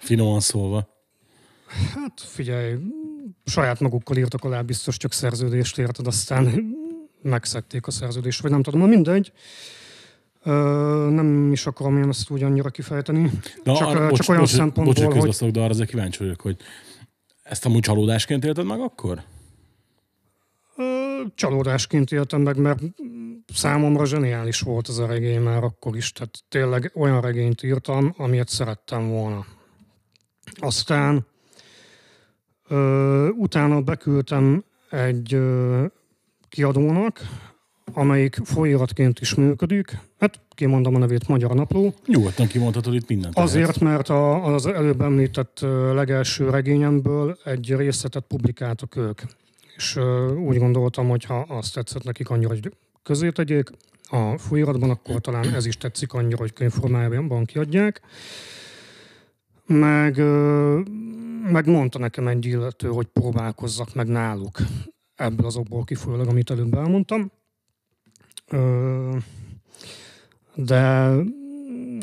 Finoman 0.00 0.40
szólva. 0.40 0.88
Hát 1.94 2.20
figyelj, 2.20 2.74
saját 3.44 3.80
magukkal 3.80 4.16
írtak 4.16 4.44
alá, 4.44 4.60
biztos 4.60 4.96
csak 4.96 5.12
szerződést 5.12 5.78
érted, 5.78 6.06
aztán 6.06 6.74
megszekték 7.22 7.86
a 7.86 7.90
szerződést, 7.90 8.40
vagy 8.40 8.50
nem 8.50 8.62
tudom, 8.62 8.88
mindegy. 8.88 9.32
Ö, 10.42 10.52
nem 11.10 11.52
is 11.52 11.66
akarom 11.66 11.96
én 11.96 12.08
ezt 12.08 12.30
úgy 12.30 12.42
annyira 12.42 12.70
kifejteni. 12.70 13.30
De 13.62 13.72
csak, 13.72 13.88
arra, 13.88 14.00
ö, 14.00 14.08
bocs, 14.08 14.18
csak 14.18 14.28
olyan 14.28 14.40
bocs, 14.40 14.50
szempontból, 14.50 14.94
bocs, 14.94 15.04
hogy 15.04 15.12
közbeszólok, 15.12 15.54
de 15.54 15.60
arra 15.60 15.70
azért 15.70 15.88
kíváncsi 15.88 16.18
vagyok, 16.18 16.40
hogy 16.40 16.56
ezt 17.42 17.64
amúgy 17.64 17.80
csalódásként 17.80 18.44
élted 18.44 18.64
meg 18.64 18.80
akkor? 18.80 19.22
ö, 20.76 21.22
csalódásként 21.34 22.12
éltem 22.12 22.40
meg, 22.40 22.56
mert 22.56 22.80
számomra 23.54 24.04
zseniális 24.04 24.60
volt 24.60 24.88
ez 24.88 24.98
a 24.98 25.06
regény 25.06 25.40
már 25.40 25.64
akkor 25.64 25.96
is. 25.96 26.12
Tehát 26.12 26.38
tényleg 26.48 26.92
olyan 26.94 27.20
regényt 27.20 27.62
írtam, 27.62 28.14
amilyet 28.16 28.48
szerettem 28.48 29.08
volna. 29.08 29.46
Aztán 30.58 31.26
ö, 32.68 33.28
utána 33.28 33.80
beküldtem 33.80 34.64
egy 34.90 35.34
ö, 35.34 35.84
kiadónak, 36.48 37.20
amelyik 37.92 38.38
folyóiratként 38.44 39.20
is 39.20 39.34
működik. 39.34 39.98
Hát 40.18 40.40
kimondom 40.54 40.94
a 40.94 40.98
nevét, 40.98 41.28
Magyar 41.28 41.54
Napló. 41.54 41.94
Nyugodtan 42.06 42.46
kimondhatod 42.46 42.94
itt 42.94 43.08
mindent. 43.08 43.34
lehet. 43.34 43.50
Azért, 43.50 43.80
mert 43.80 44.08
a, 44.08 44.44
az 44.54 44.66
előbb 44.66 45.00
említett 45.00 45.60
legelső 45.92 46.50
regényemből 46.50 47.38
egy 47.44 47.76
részletet 47.76 48.24
publikáltak 48.28 48.96
ők. 48.96 49.20
És 49.76 49.96
ö, 49.96 50.34
úgy 50.34 50.58
gondoltam, 50.58 51.08
hogy 51.08 51.24
ha 51.24 51.38
azt 51.48 51.74
tetszett 51.74 52.04
nekik 52.04 52.30
annyira, 52.30 52.48
hogy 52.48 52.72
közé 53.02 53.30
tegyék 53.30 53.70
a 54.10 54.38
folyóiratban, 54.38 54.90
akkor 54.90 55.20
talán 55.20 55.54
ez 55.54 55.66
is 55.66 55.76
tetszik 55.76 56.12
annyira, 56.12 56.36
hogy 56.36 56.52
könyvformájában 56.52 57.44
kiadják. 57.44 58.00
Meg, 59.72 60.16
meg 61.52 61.66
mondta 61.66 61.98
nekem 61.98 62.28
egy 62.28 62.46
illető, 62.46 62.88
hogy 62.88 63.06
próbálkozzak 63.06 63.94
meg 63.94 64.06
náluk 64.06 64.58
ebből 65.14 65.46
az 65.46 65.56
okból 65.56 65.84
kifolyólag, 65.84 66.28
amit 66.28 66.50
előbb 66.50 66.74
elmondtam. 66.74 67.30
De 70.54 70.80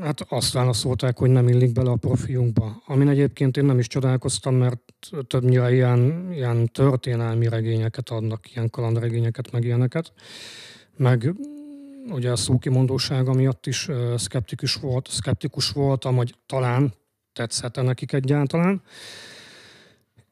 hát 0.04 0.26
azt 0.30 0.54
válaszolták, 0.54 1.18
hogy 1.18 1.30
nem 1.30 1.48
illik 1.48 1.72
bele 1.72 1.90
a 1.90 1.96
profiunkba. 1.96 2.82
Amin 2.86 3.08
egyébként 3.08 3.58
én 3.58 3.66
nem 3.66 3.80
is 3.80 3.88
csodálkoztam, 3.88 4.56
mert 4.56 4.82
többnyire 5.28 5.74
ilyen, 5.74 6.32
ilyen 6.32 6.66
történelmi 6.66 7.48
regényeket 7.48 8.10
adnak, 8.10 8.52
ilyen 8.52 8.70
kalandregényeket, 8.70 9.52
meg 9.52 9.64
ilyeneket. 9.64 10.14
Meg 10.98 11.34
ugye 12.10 12.32
a 12.32 12.36
szókimondósága 12.36 13.34
miatt 13.34 13.66
is 13.66 13.90
szkeptikus, 14.16 14.76
volt, 14.76 15.08
szkeptikus 15.08 15.70
voltam, 15.70 16.16
hogy 16.16 16.36
talán 16.46 16.94
tetszhet 17.38 17.82
nekik 17.82 18.14
egyáltalán. 18.14 18.82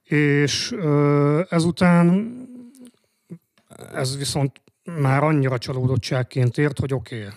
És 0.04 0.76
ezután 1.50 2.34
ez 3.94 4.18
viszont 4.18 4.62
már 4.84 5.24
annyira 5.24 5.58
csalódottságként 5.58 6.58
ért, 6.58 6.80
hogy 6.80 6.94
oké, 6.94 7.18
okay, 7.18 7.34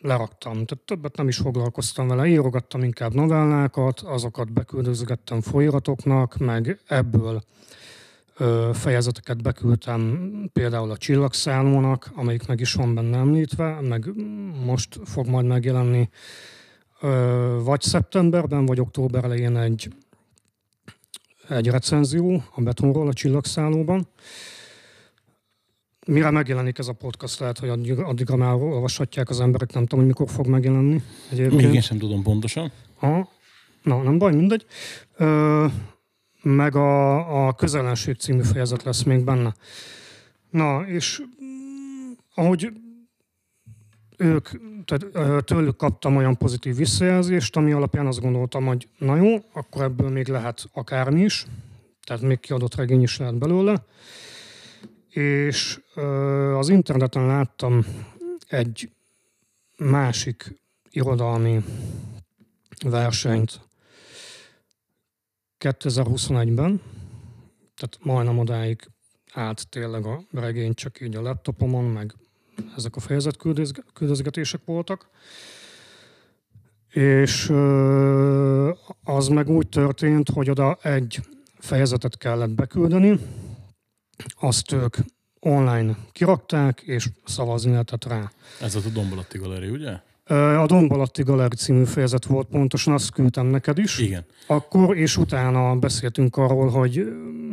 leraktam. 0.00 0.52
Tehát 0.52 0.84
többet 0.84 1.16
nem 1.16 1.28
is 1.28 1.36
foglalkoztam 1.36 2.08
vele, 2.08 2.26
írogattam 2.26 2.82
inkább 2.82 3.14
novellákat, 3.14 4.00
azokat 4.00 4.52
beküldözgettem 4.52 5.40
folyiratoknak, 5.40 6.36
meg 6.36 6.80
ebből 6.86 7.42
fejezeteket 8.72 9.42
beküldtem 9.42 10.30
például 10.52 10.90
a 10.90 10.96
Csillagszállónak, 10.96 12.10
amelyik 12.14 12.46
meg 12.46 12.60
is 12.60 12.72
van 12.72 12.94
benne 12.94 13.16
említve, 13.16 13.80
meg 13.80 14.04
most 14.64 15.00
fog 15.04 15.26
majd 15.26 15.46
megjelenni 15.46 16.08
vagy 17.62 17.80
szeptemberben, 17.80 18.66
vagy 18.66 18.80
október 18.80 19.24
elején 19.24 19.56
egy, 19.56 19.88
egy 21.48 21.68
recenzió 21.68 22.42
a 22.54 22.60
betonról 22.60 23.08
a 23.08 23.12
Csillagszállóban. 23.12 24.08
Mire 26.06 26.30
megjelenik 26.30 26.78
ez 26.78 26.88
a 26.88 26.92
podcast, 26.92 27.40
lehet, 27.40 27.58
hogy 27.58 27.68
addig, 27.68 27.98
addigra 27.98 28.36
már 28.36 28.54
olvashatják 28.54 29.30
az 29.30 29.40
emberek, 29.40 29.72
nem 29.72 29.82
tudom, 29.82 29.98
hogy 29.98 30.08
mikor 30.08 30.30
fog 30.30 30.46
megjelenni. 30.46 31.02
Egyébként. 31.30 31.62
Még 31.62 31.74
én 31.74 31.80
sem 31.80 31.98
tudom 31.98 32.22
pontosan. 32.22 32.72
Aha. 32.98 33.28
Na, 33.82 34.02
nem 34.02 34.18
baj, 34.18 34.34
mindegy. 34.34 34.66
Ö, 35.16 35.66
meg 36.42 36.76
a, 36.76 37.46
a 37.46 37.52
közelenség 37.52 38.16
című 38.16 38.42
fejezet 38.42 38.82
lesz 38.82 39.02
még 39.02 39.24
benne. 39.24 39.54
Na, 40.50 40.86
és 40.86 41.22
mm, 41.42 42.10
ahogy 42.34 42.72
ők, 44.22 44.48
tehát 44.84 45.44
tőlük 45.44 45.76
kaptam 45.76 46.16
olyan 46.16 46.36
pozitív 46.36 46.76
visszajelzést, 46.76 47.56
ami 47.56 47.72
alapján 47.72 48.06
azt 48.06 48.20
gondoltam, 48.20 48.66
hogy 48.66 48.88
na 48.98 49.16
jó, 49.16 49.36
akkor 49.52 49.82
ebből 49.82 50.10
még 50.10 50.28
lehet 50.28 50.64
akármi 50.72 51.20
is, 51.20 51.46
tehát 52.04 52.22
még 52.22 52.40
kiadott 52.40 52.74
regény 52.74 53.02
is 53.02 53.18
lehet 53.18 53.38
belőle. 53.38 53.84
És 55.08 55.80
az 56.56 56.68
interneten 56.68 57.26
láttam 57.26 57.84
egy 58.46 58.90
másik 59.76 60.60
irodalmi 60.90 61.64
versenyt 62.84 63.60
2021-ben, 65.58 66.80
tehát 67.76 67.98
majdnem 68.00 68.38
odáig 68.38 68.90
állt 69.32 69.68
tényleg 69.68 70.06
a 70.06 70.22
regény 70.30 70.74
csak 70.74 71.00
így 71.00 71.16
a 71.16 71.22
laptopomon, 71.22 71.84
meg 71.84 72.14
ezek 72.76 72.96
a 72.96 73.00
fejezet 73.00 73.36
küldözgetések 73.92 74.60
voltak. 74.64 75.08
És 76.88 77.52
az 79.04 79.28
meg 79.28 79.48
úgy 79.48 79.68
történt, 79.68 80.28
hogy 80.28 80.50
oda 80.50 80.78
egy 80.82 81.20
fejezetet 81.58 82.18
kellett 82.18 82.50
beküldeni, 82.50 83.18
azt 84.40 84.72
ők 84.72 84.96
online 85.40 85.96
kirakták, 86.12 86.80
és 86.80 87.08
szavazni 87.24 87.70
lehetett 87.70 88.04
rá. 88.04 88.30
Ez 88.60 88.74
a 88.74 88.80
Dombalatti 88.92 89.38
Galeri, 89.38 89.68
ugye? 89.68 90.00
A 90.26 90.66
Dombalatti 90.66 91.22
Galeri 91.22 91.56
című 91.56 91.84
fejezet 91.84 92.24
volt 92.24 92.46
pontosan, 92.46 92.94
azt 92.94 93.12
küldtem 93.12 93.46
neked 93.46 93.78
is. 93.78 93.98
Igen. 93.98 94.24
Akkor, 94.46 94.96
és 94.96 95.16
utána 95.16 95.76
beszéltünk 95.76 96.36
arról, 96.36 96.68
hogy 96.68 97.06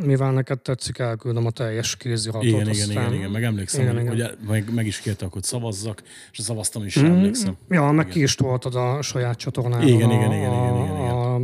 mivel 0.04 0.32
neked 0.32 0.58
tetszik, 0.58 0.98
elküldöm 0.98 1.46
a 1.46 1.50
teljes 1.50 1.96
kéziratot. 1.96 2.44
Igen, 2.44 2.60
igen, 2.60 2.70
aztán... 2.70 2.90
igen, 2.90 3.14
igen, 3.14 3.30
meg 3.30 3.42
emlékszem, 3.42 3.82
Igen, 3.82 4.06
hogy, 4.06 4.16
igen. 4.16 4.38
meg, 4.48 4.74
meg 4.74 4.86
is 4.86 4.98
kértek, 5.00 5.32
hogy 5.32 5.42
szavazzak, 5.42 6.02
és 6.32 6.38
szavaztam 6.38 6.84
is, 6.84 6.98
Mm, 6.98 7.04
emlékszem. 7.04 7.56
Ja, 7.68 7.90
meg 7.90 8.04
Igen. 8.06 8.08
ki 8.08 8.22
is 8.22 8.34
toltad 8.34 8.74
a 8.74 9.02
saját 9.02 9.36
csatornádon. 9.36 9.88
Igen, 9.88 10.08
a, 10.08 10.12
igen, 10.12 10.32
igen, 10.32 10.52
igen, 10.52 10.64
igen, 10.64 10.96
igen. 10.96 11.14
A, 11.14 11.40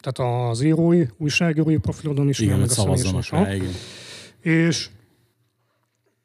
tehát 0.00 0.50
az 0.50 0.60
írói, 0.62 1.04
újságírói 1.18 1.76
profilodon 1.76 2.28
is, 2.28 2.38
Igen, 2.38 2.58
meg 2.58 2.68
szavazzanak 2.68 3.28
rá, 3.28 3.54
igen. 3.54 3.72
És 4.40 4.88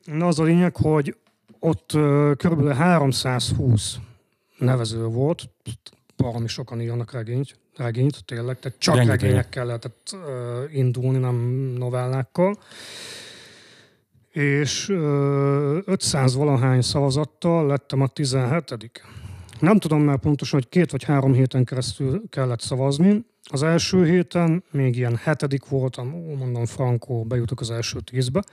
na 0.05 0.27
az 0.27 0.39
a 0.39 0.43
lényeg, 0.43 0.75
hogy 0.75 1.15
ott 1.59 1.91
körülbelül 2.37 2.73
320 2.73 3.97
nevező 4.57 5.05
volt, 5.05 5.49
baromi 6.17 6.47
sokan 6.47 6.81
írnak 6.81 7.11
regényt, 7.11 7.59
regényt 7.75 8.25
tényleg, 8.25 8.59
tehát 8.59 8.79
csak 8.79 8.95
Rengeteg. 8.95 9.21
regényekkel 9.21 9.65
lehetett 9.65 10.15
ö, 10.27 10.63
indulni, 10.71 11.17
nem 11.17 11.35
novellákkal. 11.77 12.57
És 14.31 14.89
ö, 14.89 15.77
500 15.85 16.35
valahány 16.35 16.81
szavazattal 16.81 17.67
lettem 17.67 18.01
a 18.01 18.07
17 18.07 19.01
Nem 19.59 19.79
tudom 19.79 20.01
már 20.01 20.17
pontosan, 20.17 20.59
hogy 20.59 20.69
két 20.69 20.91
vagy 20.91 21.03
három 21.03 21.33
héten 21.33 21.63
keresztül 21.63 22.21
kellett 22.29 22.61
szavazni. 22.61 23.25
Az 23.49 23.63
első 23.63 24.05
héten 24.05 24.63
még 24.71 24.95
ilyen 24.95 25.15
hetedik 25.15 25.65
voltam, 25.65 26.13
ó, 26.13 26.35
mondom, 26.35 26.65
frankó, 26.65 27.23
bejutok 27.23 27.59
az 27.59 27.71
első 27.71 27.99
tízbe, 27.99 28.43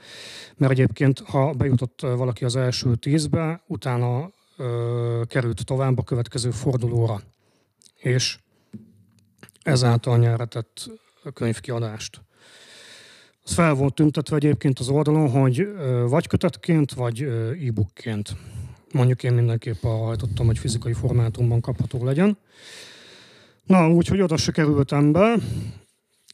mert 0.57 0.71
egyébként, 0.71 1.19
ha 1.19 1.51
bejutott 1.51 2.01
valaki 2.01 2.45
az 2.45 2.55
első 2.55 2.95
tízbe, 2.95 3.63
utána 3.67 4.29
ö, 4.57 5.21
került 5.27 5.65
tovább 5.65 5.97
a 5.97 6.03
következő 6.03 6.51
fordulóra, 6.51 7.21
és 7.95 8.39
ezáltal 9.61 10.17
nyeretett 10.17 10.89
könyvkiadást. 11.33 12.21
Az 13.43 13.53
fel 13.53 13.73
volt 13.73 13.93
tüntetve 13.93 14.35
egyébként 14.35 14.79
az 14.79 14.89
oldalon, 14.89 15.29
hogy 15.29 15.59
ö, 15.59 16.05
vagy 16.09 16.27
kötetként, 16.27 16.93
vagy 16.93 17.21
e-bookként. 17.67 18.35
Mondjuk 18.91 19.23
én 19.23 19.33
mindenképp 19.33 19.83
arra 19.83 20.03
hajtottam, 20.03 20.45
hogy 20.45 20.57
fizikai 20.57 20.93
formátumban 20.93 21.61
kapható 21.61 22.03
legyen. 22.03 22.37
Na, 23.63 23.89
úgyhogy 23.89 24.21
oda 24.21 24.37
se 24.37 24.51
kerültem 24.51 25.11
be, 25.11 25.35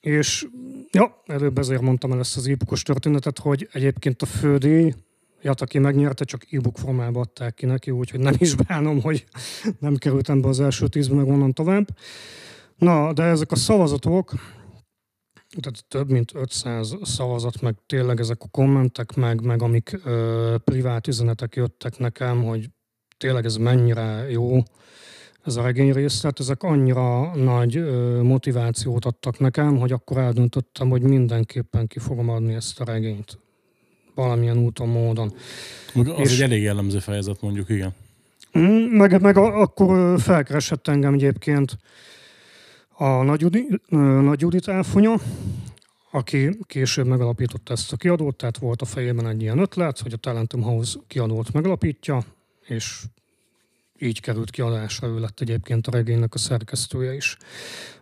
és 0.01 0.47
ja, 0.91 1.23
előbb 1.25 1.57
ezért 1.57 1.81
mondtam 1.81 2.11
el 2.11 2.19
ezt 2.19 2.37
az 2.37 2.47
e-bookos 2.47 2.83
történetet, 2.83 3.39
hogy 3.39 3.69
egyébként 3.71 4.21
a 4.21 4.25
fődíj, 4.25 4.93
Jat, 5.41 5.62
aki 5.62 5.79
megnyerte, 5.79 6.24
csak 6.24 6.53
e-book 6.53 6.77
formában 6.77 7.21
adták 7.21 7.53
ki 7.53 7.65
neki, 7.65 7.91
úgyhogy 7.91 8.19
nem 8.19 8.33
is 8.38 8.55
bánom, 8.55 9.01
hogy 9.01 9.25
nem 9.79 9.95
kerültem 9.95 10.41
be 10.41 10.48
az 10.48 10.60
első 10.60 10.88
tízbe, 10.88 11.15
meg 11.15 11.27
onnan 11.27 11.53
tovább. 11.53 11.88
Na, 12.77 13.13
de 13.13 13.24
ezek 13.24 13.51
a 13.51 13.55
szavazatok, 13.55 14.33
tehát 15.60 15.86
több 15.88 16.10
mint 16.10 16.36
500 16.36 16.95
szavazat, 17.01 17.62
meg 17.62 17.75
tényleg 17.86 18.19
ezek 18.19 18.41
a 18.41 18.48
kommentek, 18.51 19.15
meg, 19.15 19.41
meg 19.41 19.62
amik 19.62 20.00
ö, 20.03 20.55
privát 20.63 21.07
üzenetek 21.07 21.55
jöttek 21.55 21.98
nekem, 21.98 22.43
hogy 22.43 22.69
tényleg 23.17 23.45
ez 23.45 23.55
mennyire 23.55 24.29
jó, 24.29 24.57
ez 25.43 25.55
a 25.55 25.62
regény 25.62 25.93
részlet, 25.93 26.39
ezek 26.39 26.63
annyira 26.63 27.36
nagy 27.36 27.77
ö, 27.77 28.21
motivációt 28.21 29.05
adtak 29.05 29.39
nekem, 29.39 29.77
hogy 29.77 29.91
akkor 29.91 30.17
eldöntöttem, 30.17 30.89
hogy 30.89 31.01
mindenképpen 31.01 31.88
ki 31.88 32.00
fogom 32.00 32.29
adni 32.29 32.53
ezt 32.53 32.79
a 32.79 32.86
regényt. 32.86 33.39
Valamilyen 34.15 34.57
úton, 34.57 34.87
módon. 34.89 35.33
Az 35.95 36.07
És- 36.17 36.31
egy 36.33 36.41
elég 36.41 36.61
jellemző 36.61 36.99
fejezet, 36.99 37.41
mondjuk, 37.41 37.69
igen. 37.69 37.93
Mm, 38.57 38.97
Meg, 38.97 39.21
meg 39.21 39.37
a, 39.37 39.61
akkor 39.61 40.19
felkeresett 40.21 40.87
engem 40.87 41.13
egyébként 41.13 41.77
a 42.97 43.24
Nagy, 43.24 43.41
Judi, 43.41 43.67
ö, 43.89 43.97
Nagy 43.97 44.41
Judit 44.41 44.67
Áfonya, 44.67 45.15
aki 46.11 46.57
később 46.67 47.05
megalapította 47.07 47.74
ezt 47.74 47.91
a 47.91 47.97
kiadót, 47.97 48.35
tehát 48.35 48.57
volt 48.57 48.81
a 48.81 48.85
fejében 48.85 49.27
egy 49.27 49.41
ilyen 49.41 49.57
ötlet, 49.59 50.00
hogy 50.00 50.13
a 50.13 50.17
Talentum 50.17 50.61
House 50.61 51.00
kiadót 51.07 51.51
megalapítja, 51.53 52.24
és 52.67 53.01
így 54.01 54.20
került 54.22 54.50
kiadásra, 54.50 55.07
ő 55.07 55.20
lett 55.20 55.40
egyébként 55.40 55.87
a 55.87 55.92
regénynek 55.92 56.33
a 56.33 56.37
szerkesztője 56.37 57.14
is. 57.16 57.37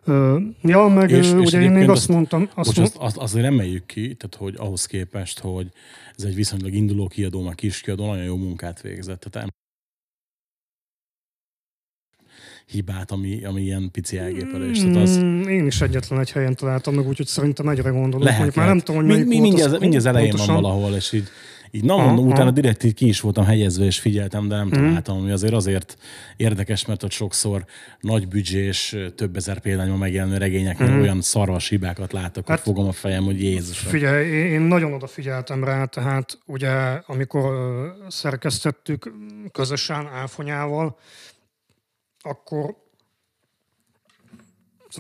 Ö, 0.04 0.40
ja, 0.62 0.88
meg 0.88 1.10
És- 1.10 1.18
és, 1.18 1.26
és 1.42 1.48
ugye 1.48 1.62
én 1.62 1.72
még 1.72 1.90
azt 1.90 2.00
azt- 2.00 2.08
mondtam, 2.10 2.50
azt 2.54 2.76
Bocs, 2.76 2.78
azt, 2.88 2.96
azt 2.96 3.18
azért 3.18 3.46
emeljük 3.46 3.86
ki, 3.86 4.02
tehát 4.16 4.36
hogy 4.36 4.56
ahhoz 4.58 4.86
képest, 4.86 5.40
hogy 5.40 5.68
ez 6.18 6.24
egy 6.24 6.36
viszonylag 6.36 6.74
induló 6.74 7.08
kiadó, 7.08 7.42
meg 7.42 7.56
kis 7.56 7.82
kiadó, 7.82 8.06
nagyon 8.06 8.24
jó 8.24 8.36
munkát 8.38 8.82
végzett. 8.82 9.20
Tehát 9.20 9.50
hibát, 12.66 13.12
ami, 13.12 13.44
ami 13.46 13.62
ilyen 13.62 13.92
pici 13.92 14.18
elgépelés. 14.18 14.80
Tehát 14.80 14.96
az 14.96 15.18
Mm, 15.18 15.42
én 15.42 15.66
is 15.66 15.82
egyetlen 15.82 16.20
egy 16.20 16.32
helyen 16.32 16.56
találtam 16.56 16.94
meg, 16.94 17.08
úgyhogy 17.08 17.28
szerintem 17.28 17.70
egyre 17.70 17.90
gondolok. 17.90 18.26
lehet, 18.28 18.56
már 18.56 18.68
nem 18.68 18.80
tudom, 18.80 19.06
hogy 19.06 19.18
Mi- 19.18 19.24
mi, 19.24 19.40
mindjárt, 19.40 19.72
az 19.74 19.80
mindjárt 19.80 20.06
az 20.06 20.12
elején 20.12 20.30
pontosan. 20.30 20.54
van 20.54 20.64
valahol, 20.64 20.96
és 20.96 21.12
így, 21.12 21.28
így 21.72 21.84
na 21.84 21.96
mondom, 21.98 22.26
utána 22.28 22.42
aha. 22.42 22.52
direkt 22.52 22.84
így 22.84 22.94
ki 22.94 23.08
is 23.08 23.22
voltam 23.22 23.46
hegyezve, 23.46 23.86
és 23.86 24.00
figyeltem, 24.00 24.48
de 24.48 24.56
nem 24.56 24.68
Mhm. 24.68 24.76
találtam, 24.76 25.18
ami 25.18 25.32
azért 25.32 25.54
azért 25.54 25.98
érdekes, 26.38 26.86
mert 26.86 27.04
ott 27.04 27.12
sokszor 27.12 27.66
nagy 28.00 28.28
büdzsés, 28.28 28.96
több 29.16 29.36
ezer 29.36 29.60
példányban 29.60 29.98
megjelenő 29.98 30.38
regényeknél 30.38 30.90
Mhm. 30.92 31.02
olyan 31.02 31.22
szarvas 31.22 31.68
hibákat 31.70 32.12
látok, 32.12 32.46
hogy 32.46 32.56
Hát- 32.56 32.66
fogom 32.66 32.88
a 32.88 32.92
fejem, 32.92 33.24
hogy 33.24 33.42
Jézus. 33.42 33.78
Figyelj, 33.78 34.28
én 34.30 34.62
nagyon 34.62 34.94
odafigyeltem 34.94 35.64
rá, 35.64 35.86
tehát 35.86 36.40
ugye 36.46 36.72
amikor 37.06 37.54
szerkesztettük 38.08 39.14
közösen 39.52 40.08
Áfonyával, 40.08 40.98
akkor 42.22 42.76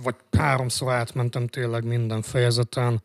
vagy 0.03 0.15
háromszor 0.37 0.91
átmentem 0.91 1.47
tényleg 1.47 1.83
minden 1.83 2.21
fejezeten, 2.21 3.01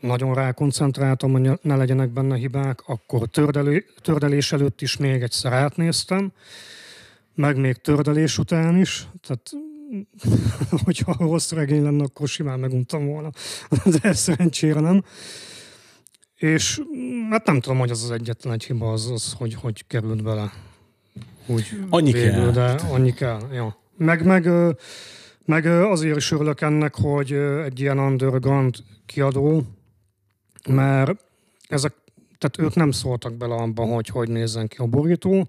nagyon 0.00 0.34
rákoncentráltam, 0.34 1.32
hogy 1.32 1.58
ne 1.62 1.76
legyenek 1.76 2.08
benne 2.08 2.36
hibák, 2.36 2.80
akkor 2.86 3.28
tördelé, 3.28 3.84
tördelés 4.02 4.52
előtt 4.52 4.80
is 4.80 4.96
még 4.96 5.22
egyszer 5.22 5.52
átnéztem, 5.52 6.32
meg 7.34 7.56
még 7.56 7.76
tördelés 7.76 8.38
után 8.38 8.76
is, 8.76 9.08
tehát 9.26 9.50
hogyha 10.84 11.16
rossz 11.18 11.52
regény 11.52 11.82
lenne, 11.82 12.04
akkor 12.04 12.28
simán 12.28 12.60
meguntam 12.60 13.06
volna, 13.06 13.30
de 14.00 14.12
szerencsére 14.12 14.80
nem. 14.80 15.04
És 16.34 16.80
hát 17.30 17.46
nem 17.46 17.60
tudom, 17.60 17.78
hogy 17.78 17.90
az 17.90 18.02
az 18.02 18.10
egyetlen 18.10 18.52
egy 18.52 18.64
hiba 18.64 18.92
az, 18.92 19.10
az 19.10 19.34
hogy, 19.38 19.54
hogy 19.54 19.86
került 19.86 20.22
bele. 20.22 20.52
Úgy 21.46 21.66
Annyi 21.90 22.12
kell. 22.12 22.50
de 22.50 22.70
annyi 22.90 23.12
kell. 23.12 23.40
Ja. 23.52 23.76
Meg, 23.96 24.24
meg, 24.24 24.48
meg 25.44 25.66
azért 25.66 26.16
is 26.16 26.30
örülök 26.30 26.60
ennek, 26.60 26.94
hogy 26.94 27.32
egy 27.64 27.80
ilyen 27.80 27.98
underground 27.98 28.76
kiadó, 29.06 29.64
mert 30.68 31.20
ezek, 31.68 31.92
tehát 32.38 32.58
ők 32.58 32.74
nem 32.74 32.90
szóltak 32.90 33.34
bele 33.34 33.54
abba, 33.54 33.84
hogy 33.84 34.08
hogy 34.08 34.28
nézzen 34.28 34.68
ki 34.68 34.76
a 34.78 34.86
borító. 34.86 35.48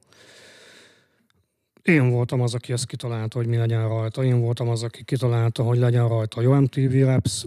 Én 1.81 2.09
voltam 2.09 2.41
az, 2.41 2.53
aki 2.53 2.71
ezt 2.73 2.85
kitalálta, 2.85 3.37
hogy 3.37 3.47
mi 3.47 3.55
legyen 3.55 3.87
rajta. 3.87 4.23
Én 4.23 4.39
voltam 4.39 4.69
az, 4.69 4.83
aki 4.83 5.03
kitalálta, 5.03 5.63
hogy 5.63 5.77
legyen 5.77 6.07
rajta 6.07 6.41
jó 6.41 6.53
MTV 6.53 6.93
Raps, 6.93 7.45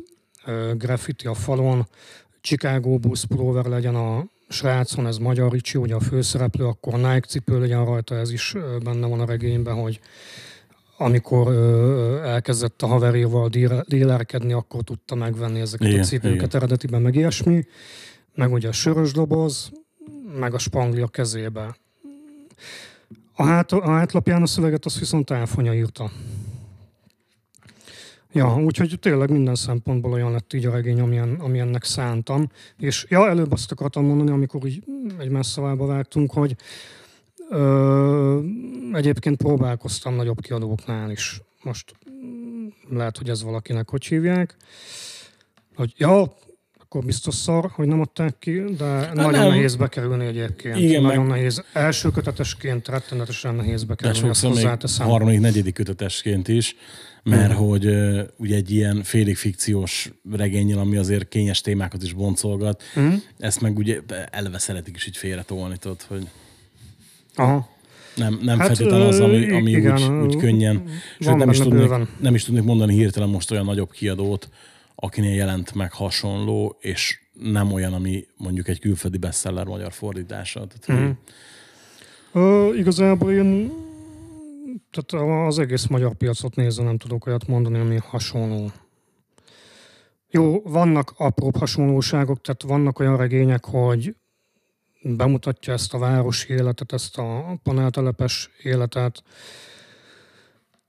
graffiti 0.75 1.27
a 1.27 1.35
falon, 1.35 1.87
Chicago 2.41 2.99
Bulls 2.99 3.25
pulóver 3.27 3.65
legyen 3.65 3.95
a 3.95 4.25
srácon, 4.49 5.07
ez 5.07 5.19
Magyar 5.19 5.53
Ricsi, 5.53 5.79
ugye 5.79 5.95
a 5.95 6.01
főszereplő, 6.01 6.67
akkor 6.67 6.93
Nike 6.93 7.27
cipő 7.29 7.61
legyen 7.61 7.85
rajta, 7.85 8.15
ez 8.15 8.31
is 8.31 8.55
benne 8.83 9.07
van 9.07 9.21
a 9.21 9.27
regényben, 9.27 9.75
hogy 9.75 10.01
amikor 10.97 11.49
ö, 11.49 12.23
elkezdett 12.23 12.83
a 12.83 12.87
haverjával 12.87 13.49
dílerkedni, 13.87 14.53
akkor 14.53 14.83
tudta 14.83 15.15
megvenni 15.15 15.61
ezeket 15.61 15.89
Igen, 15.89 16.01
a 16.01 16.05
cipőket 16.05 16.37
igen. 16.37 16.49
eredetiben, 16.53 17.03
meg 17.03 17.15
ilyesmi. 17.15 17.65
Meg 18.35 18.53
ugye 18.53 18.69
a 18.69 18.73
sörös 18.73 19.13
doboz, 19.13 19.73
meg 20.39 20.55
a 20.55 20.59
spangli 20.59 21.01
a 21.01 21.07
kezébe. 21.07 21.77
A, 23.37 23.43
hát, 23.43 23.73
a 23.73 23.91
hátlapján 23.91 24.43
a 24.43 24.47
szöveget 24.47 24.85
azt 24.85 24.99
viszont 24.99 25.31
Áfonya 25.31 25.75
írta. 25.75 26.11
Ja, 28.33 28.63
úgyhogy 28.63 28.99
tényleg 29.01 29.31
minden 29.31 29.55
szempontból 29.55 30.13
olyan 30.13 30.33
lett 30.33 30.53
így 30.53 30.67
a 30.67 30.71
regény, 30.71 31.01
amilyen, 31.01 31.35
amilyennek 31.35 31.85
szántam. 31.85 32.51
És 32.79 33.07
ja, 33.09 33.29
előbb 33.29 33.53
azt 33.53 33.73
akartam 33.73 34.05
mondani, 34.05 34.31
amikor 34.31 34.67
így 34.67 34.85
egymás 35.19 35.47
szavába 35.47 35.87
vágtunk, 35.87 36.33
hogy 36.33 36.57
ö, 37.55 38.41
egyébként 38.93 39.37
próbálkoztam 39.37 40.15
nagyobb 40.15 40.41
kiadóknál 40.41 41.11
is. 41.11 41.41
Most 41.63 41.95
lehet, 42.91 43.19
hogy 43.19 43.29
ez 43.29 43.43
valakinek 43.43 43.89
hogy 43.89 44.05
hívják. 44.07 44.57
Hogy 45.77 45.93
ja, 45.97 46.35
akkor 46.81 47.05
biztos 47.05 47.35
szar, 47.35 47.71
hogy 47.71 47.87
nem 47.87 48.01
adták 48.01 48.39
ki, 48.39 48.61
de 48.61 49.11
nagyon 49.15 49.31
nem. 49.31 49.49
nehéz 49.49 49.77
bekerülni 49.77 50.27
egyébként. 50.27 50.77
Igen, 50.79 51.03
nagyon 51.03 51.25
meg- 51.27 51.37
nehéz. 51.37 51.65
Első 51.73 52.11
kötetesként 52.11 52.89
rettenetesen 52.89 53.55
nehéz 53.55 53.81
De 53.81 53.87
bekerülni, 53.87 54.29
azt 54.29 54.41
sokszor 54.41 54.63
még 54.63 54.99
harmadik, 55.09 55.41
negyedik 55.41 55.75
kötetesként 55.75 56.49
is, 56.49 56.77
mert 57.23 57.53
Mhm. 57.53 57.63
hogy 57.63 57.85
ugye 58.37 58.57
egy 58.57 58.71
ilyen 58.71 59.03
félig 59.03 59.37
fikciós 59.37 60.13
regényel, 60.33 60.79
ami 60.79 60.97
azért 60.97 61.29
kényes 61.29 61.61
témákat 61.61 62.03
is 62.03 62.13
boncolgat, 62.13 62.83
Mhm. 62.95 63.15
ezt 63.39 63.61
meg 63.61 63.77
ugye 63.79 64.01
eleve 64.31 64.59
szeretik 64.59 64.97
is 64.97 65.07
így 65.07 65.17
félretolni, 65.17 65.77
tudod, 65.79 66.03
hogy 66.03 66.29
Aha. 67.35 67.69
nem, 68.17 68.39
nem 68.43 68.59
Hát, 68.59 68.67
feltétlenül 68.67 69.07
az, 69.07 69.21
ami, 69.21 69.51
ami 69.51 69.71
igen, 69.71 70.23
úgy, 70.23 70.27
úgy 70.27 70.37
könnyen. 70.37 70.89
Sőt, 71.21 71.37
nem 71.37 71.51
is, 71.51 71.59
tudnék, 71.59 71.81
bőven. 71.81 72.09
nem 72.21 72.35
is 72.35 72.45
tudnék 72.45 72.65
mondani 72.65 72.95
hirtelen 72.95 73.29
most 73.29 73.51
olyan 73.51 73.65
nagyobb 73.65 73.91
kiadót, 73.91 74.49
akinél 74.95 75.35
jelent 75.35 75.75
meg 75.75 75.93
hasonló, 75.93 76.77
és 76.81 77.21
nem 77.33 77.73
olyan, 77.73 77.93
ami 77.93 78.27
mondjuk 78.37 78.69
egy 78.69 78.81
külföldi 78.81 79.19
bestseller 79.19 79.67
magyar 79.67 79.93
fordítása. 79.93 80.67
Tehát, 80.67 81.03
hogy 81.03 81.17
Ö, 82.43 82.75
igazából 82.75 83.33
én 83.33 83.73
tehát 84.91 85.27
az 85.47 85.59
egész 85.59 85.87
magyar 85.87 86.15
piacot 86.15 86.57
nézve 86.57 86.85
nem 86.85 86.99
tudok 86.99 87.27
olyat 87.27 87.47
mondani, 87.47 87.79
ami 87.79 87.97
hasonló. 87.97 88.71
Jó, 90.31 90.61
vannak 90.63 91.15
apróbb 91.17 91.57
hasonlóságok, 91.57 92.41
tehát 92.41 92.63
vannak 92.63 92.99
olyan 92.99 93.17
regények, 93.17 93.65
hogy 93.65 94.17
bemutatja 95.05 95.73
ezt 95.73 95.95
a 95.95 95.99
városi 95.99 96.53
életet, 96.53 96.93
ezt 96.93 97.19
a 97.19 97.59
paneltelepes 97.63 98.51
életet, 98.63 99.23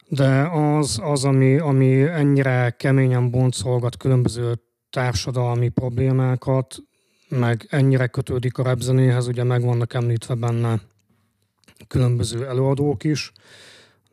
de 0.08 0.48
az, 0.52 1.00
az 1.04 1.24
ami, 1.26 1.58
ami 1.58 2.02
ennyire 2.02 2.76
keményen 2.78 3.32
boncolgat 3.32 3.98
különböző 3.98 4.54
társadalmi 4.90 5.70
problémákat, 5.70 6.78
meg 7.30 7.68
ennyire 7.70 8.08
kötődik 8.08 8.58
a 8.58 8.64
repzenéhez, 8.64 9.28
ugye 9.28 9.44
meg 9.44 9.62
vannak 9.62 9.94
említve 9.94 10.34
benne 10.34 10.80
különböző 11.88 12.46
előadók 12.46 13.04
is. 13.04 13.32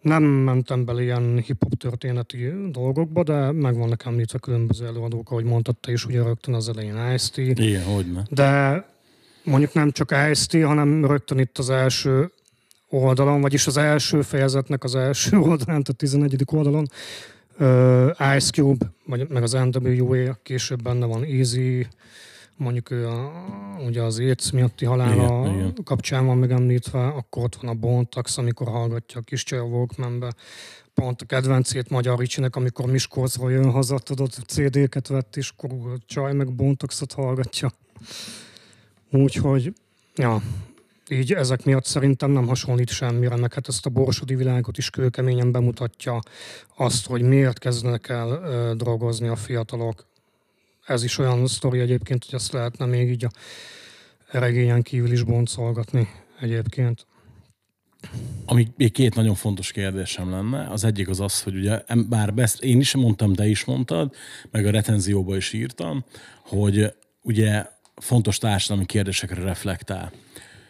Nem 0.00 0.22
mentem 0.22 0.84
bele 0.84 1.02
ilyen 1.02 1.38
hip-hop 1.38 1.74
történeti 1.74 2.52
dolgokba, 2.70 3.22
de 3.22 3.52
meg 3.52 3.76
vannak 3.76 4.04
említve 4.04 4.38
különböző 4.38 4.86
előadók, 4.86 5.30
ahogy 5.30 5.44
mondtad 5.44 5.76
te 5.76 5.92
is, 5.92 6.04
ugye 6.04 6.22
rögtön 6.22 6.54
az 6.54 6.68
elején 6.68 7.12
ice 7.14 7.42
igen, 7.42 7.84
hogy 7.84 8.12
ne. 8.12 8.22
de 8.30 8.84
mondjuk 9.44 9.72
nem 9.72 9.90
csak 9.90 10.14
ice 10.30 10.66
hanem 10.66 11.06
rögtön 11.06 11.38
itt 11.38 11.58
az 11.58 11.70
első 11.70 12.30
oldalon, 12.88 13.40
vagyis 13.40 13.66
az 13.66 13.76
első 13.76 14.22
fejezetnek 14.22 14.84
az 14.84 14.94
első 14.94 15.36
oldalán, 15.50 15.82
tehát 15.82 15.88
a 15.88 15.92
11. 15.92 16.42
oldalon, 16.46 16.88
uh, 17.58 18.34
Ice 18.36 18.50
Cube, 18.50 18.86
vagy, 19.06 19.28
meg 19.28 19.42
az 19.42 19.52
NWA, 19.52 20.38
később 20.42 20.82
benne 20.82 21.06
van 21.06 21.22
Easy, 21.24 21.86
mondjuk 22.56 22.90
ő 22.90 23.08
a, 23.08 23.32
ugye 23.86 24.02
az 24.02 24.18
AIDS 24.18 24.50
miatti 24.50 24.84
halála 24.84 25.46
Igen, 25.46 25.54
igen. 25.54 25.74
kapcsán 25.84 26.26
van 26.26 26.38
megemlítve, 26.38 27.06
akkor 27.06 27.42
ott 27.42 27.56
van 27.56 27.70
a 27.70 27.74
Bontax, 27.74 28.38
amikor 28.38 28.66
hallgatja 28.66 29.20
a 29.20 29.24
kis 29.24 29.44
csaj 29.44 29.58
a 29.58 29.62
Walkmanbe, 29.62 30.32
pont 30.94 31.20
a 31.22 31.24
kedvencét 31.24 31.90
Magyar 31.90 32.18
Ricsinek, 32.18 32.56
amikor 32.56 32.90
Miskolcról 32.90 33.50
jön 33.50 33.70
haza, 33.70 33.98
tudod, 33.98 34.30
CD-ket 34.46 35.08
vett, 35.08 35.36
és 35.36 35.52
akkor 35.56 35.92
a 35.92 35.98
csaj 36.06 36.32
meg 36.32 36.54
Bontaxot 36.54 37.12
hallgatja. 37.12 37.72
Úgyhogy, 39.12 39.72
ja, 40.14 40.42
így 41.08 41.32
ezek 41.32 41.64
miatt 41.64 41.84
szerintem 41.84 42.30
nem 42.30 42.46
hasonlít 42.46 42.90
semmire, 42.90 43.36
meg 43.36 43.54
hát 43.54 43.68
ezt 43.68 43.86
a 43.86 43.90
borsodi 43.90 44.34
világot 44.34 44.78
is 44.78 44.90
kőkeményen 44.90 45.52
bemutatja 45.52 46.20
azt, 46.76 47.06
hogy 47.06 47.22
miért 47.22 47.58
kezdenek 47.58 48.08
el 48.08 48.28
ö, 48.28 48.74
drogozni 48.76 49.28
a 49.28 49.36
fiatalok. 49.36 50.06
Ez 50.86 51.04
is 51.04 51.18
olyan 51.18 51.46
sztori 51.46 51.78
egyébként, 51.78 52.24
hogy 52.24 52.34
ezt 52.34 52.52
lehetne 52.52 52.86
még 52.86 53.10
így 53.10 53.24
a 53.24 53.30
regényen 54.30 54.82
kívül 54.82 55.12
is 55.12 55.22
boncolgatni 55.22 56.08
egyébként. 56.40 57.06
Ami 58.44 58.68
még 58.76 58.92
két 58.92 59.14
nagyon 59.14 59.34
fontos 59.34 59.72
kérdésem 59.72 60.30
lenne. 60.30 60.68
Az 60.70 60.84
egyik 60.84 61.08
az 61.08 61.20
az, 61.20 61.42
hogy 61.42 61.54
ugye, 61.54 61.82
bár 62.08 62.32
ezt 62.36 62.62
én 62.62 62.80
is 62.80 62.94
mondtam, 62.94 63.34
te 63.34 63.46
is 63.46 63.64
mondtad, 63.64 64.14
meg 64.50 64.66
a 64.66 64.70
recenzióba 64.70 65.36
is 65.36 65.52
írtam, 65.52 66.04
hogy 66.42 66.94
ugye 67.22 67.66
fontos 67.94 68.38
társadalmi 68.38 68.86
kérdésekre 68.86 69.42
reflektál. 69.42 70.12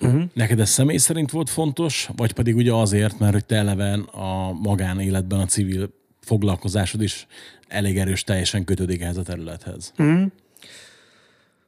Uh-huh. 0.00 0.22
Neked 0.34 0.60
ez 0.60 0.70
személy 0.70 0.96
szerint 0.96 1.30
volt 1.30 1.50
fontos, 1.50 2.08
vagy 2.16 2.32
pedig 2.32 2.56
ugye 2.56 2.72
azért, 2.72 3.18
mert 3.18 3.32
hogy 3.32 3.44
te 3.44 3.56
eleven 3.56 4.00
a 4.00 4.52
magánéletben 4.52 5.40
a 5.40 5.46
civil 5.46 5.90
foglalkozásod 6.20 7.02
is 7.02 7.26
elég 7.68 7.98
erős, 7.98 8.24
teljesen 8.24 8.64
kötődik 8.64 9.00
ehhez 9.00 9.16
a 9.16 9.22
területhez. 9.22 9.92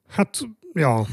Hát, 0.09 0.41
ja, 0.73 1.07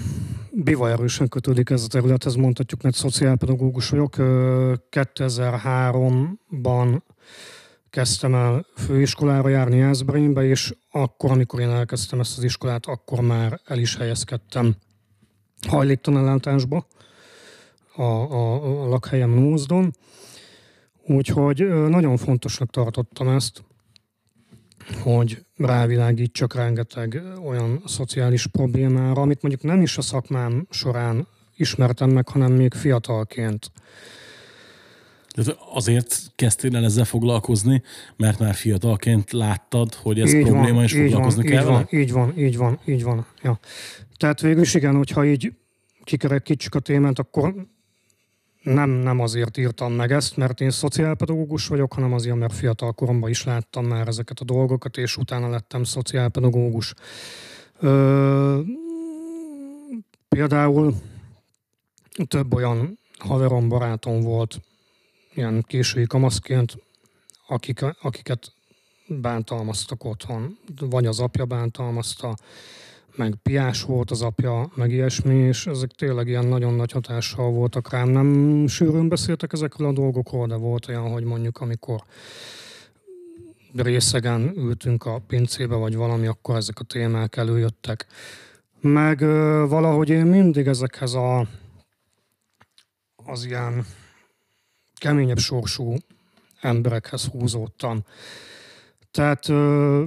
bivaj 0.52 0.92
erősen 0.92 1.28
kötődik 1.28 1.70
ez 1.70 1.84
a 1.84 1.88
területhez, 1.88 2.36
mondhatjuk, 2.36 2.82
mert 2.82 2.96
szociálpedagógus 2.96 3.90
vagyok. 3.90 4.18
Ö, 4.18 4.74
2003-ban 4.92 7.02
kezdtem 7.92 8.34
el 8.34 8.66
főiskolára 8.76 9.50
járni 9.50 9.78
Jászberénybe, 9.78 10.44
és 10.44 10.76
akkor, 10.92 11.32
amikor 11.32 11.60
én 11.60 11.70
elkezdtem 11.70 12.20
ezt 12.20 12.38
az 12.38 12.44
iskolát, 12.44 12.86
akkor 12.86 13.22
már 13.22 13.60
el 13.66 13.78
is 13.78 13.96
helyezkedtem 13.96 14.76
hajléktalanellátásba 15.68 16.88
a, 17.96 18.02
a, 18.02 18.84
a 18.84 18.88
lakhelyem 18.88 19.30
Nózdon. 19.30 19.96
Úgyhogy 21.06 21.68
nagyon 21.68 22.18
fontosnak 22.18 22.70
tartottam 22.70 23.28
ezt, 23.28 23.64
hogy 25.02 25.46
rávilágítsak 25.58 26.54
rengeteg 26.54 27.22
olyan 27.46 27.84
szociális 27.86 28.48
problémára, 28.48 29.22
amit 29.22 29.42
mondjuk 29.42 29.64
nem 29.64 29.82
is 29.82 29.98
a 29.98 30.02
szakmám 30.02 30.68
során 30.70 31.28
ismertem 31.56 32.10
meg, 32.10 32.28
hanem 32.28 32.52
még 32.52 32.74
fiatalként. 32.74 33.72
Tehát 35.34 35.60
azért 35.74 36.32
kezdtél 36.36 36.76
el 36.76 36.84
ezzel 36.84 37.06
foglalkozni, 37.06 37.82
mert 38.16 38.40
már 38.40 38.56
fiatalként 38.56 39.32
láttad, 39.32 39.94
hogy 39.94 40.20
ez 40.20 40.34
így 40.34 40.44
probléma, 40.44 40.74
van, 40.74 40.84
és 40.84 40.94
így 40.94 41.02
foglalkozni 41.02 41.42
van, 41.42 41.52
kell 41.52 41.62
így 41.62 41.68
vele? 41.68 41.86
van, 41.90 42.00
így 42.00 42.12
van, 42.12 42.38
így 42.38 42.58
van, 42.58 42.80
így 42.86 43.04
van. 43.04 43.26
Ja. 43.44 43.60
Tehát 44.18 44.42
végül 44.42 44.62
is 44.62 44.74
igen, 44.74 44.96
hogyha 44.96 45.26
így 45.26 45.54
kikerekítsük 46.04 46.76
a 46.76 46.80
témát, 46.80 47.20
akkor 47.20 47.54
nem, 48.62 48.90
nem 48.90 49.20
azért 49.20 49.58
írtam 49.58 49.94
meg 49.94 50.12
ezt, 50.12 50.38
mert 50.38 50.62
én 50.62 50.70
szociálpedagógus 50.70 51.68
vagyok, 51.68 51.94
hanem 51.94 52.14
azért, 52.14 52.36
mert 52.36 52.54
fiatal 52.54 52.92
koromban 52.92 53.30
is 53.30 53.44
láttam 53.44 53.86
már 53.86 54.08
ezeket 54.08 54.40
a 54.40 54.44
dolgokat, 54.44 54.98
és 54.98 55.18
utána 55.18 55.50
lettem 55.50 55.84
szociálpedagógus. 55.84 56.94
Ö, 57.80 58.60
például 60.30 60.96
több 62.28 62.54
olyan 62.54 63.00
haverom, 63.18 63.70
barátom 63.70 64.22
volt, 64.22 64.62
ilyen 65.34 65.64
késői 65.68 66.06
kamaszként, 66.06 66.78
akik, 67.48 67.82
akiket 68.02 68.54
bántalmaztak 69.08 70.04
otthon. 70.04 70.58
Vagy 70.80 71.06
az 71.06 71.20
apja 71.20 71.46
bántalmazta, 71.46 72.36
meg 73.16 73.36
piás 73.44 73.84
volt 73.84 74.12
az 74.12 74.22
apja, 74.22 74.72
meg 74.76 74.92
ilyesmi, 74.92 75.36
és 75.36 75.68
ezek 75.68 75.90
tényleg 75.90 76.28
ilyen 76.28 76.46
nagyon 76.46 76.74
nagy 76.74 76.92
hatással 76.92 77.52
voltak 77.52 77.90
rám. 77.90 78.10
Nem 78.10 78.68
sűrűn 78.68 79.10
beszéltek 79.10 79.54
ezekről 79.54 79.88
a 79.88 79.94
dolgokról, 79.94 80.48
de 80.48 80.56
volt 80.56 80.88
olyan, 80.88 81.12
hogy 81.12 81.24
mondjuk 81.24 81.58
amikor 81.58 82.04
részegen 83.76 84.54
ültünk 84.56 85.06
a 85.06 85.22
pincébe, 85.28 85.76
vagy 85.76 85.96
valami, 85.96 86.28
akkor 86.28 86.56
ezek 86.56 86.80
a 86.80 86.84
témák 86.84 87.36
előjöttek. 87.36 88.06
Meg 88.82 89.20
valahogy 89.70 90.10
én 90.10 90.26
mindig 90.26 90.68
ezekhez 90.68 91.14
a, 91.14 91.48
az 93.26 93.46
ilyen 93.46 93.86
keményebb 95.02 95.38
sorsú 95.38 95.96
emberekhez 96.60 97.26
húzódtam. 97.26 98.02
Tehát 99.12 99.50
ö, 99.50 100.04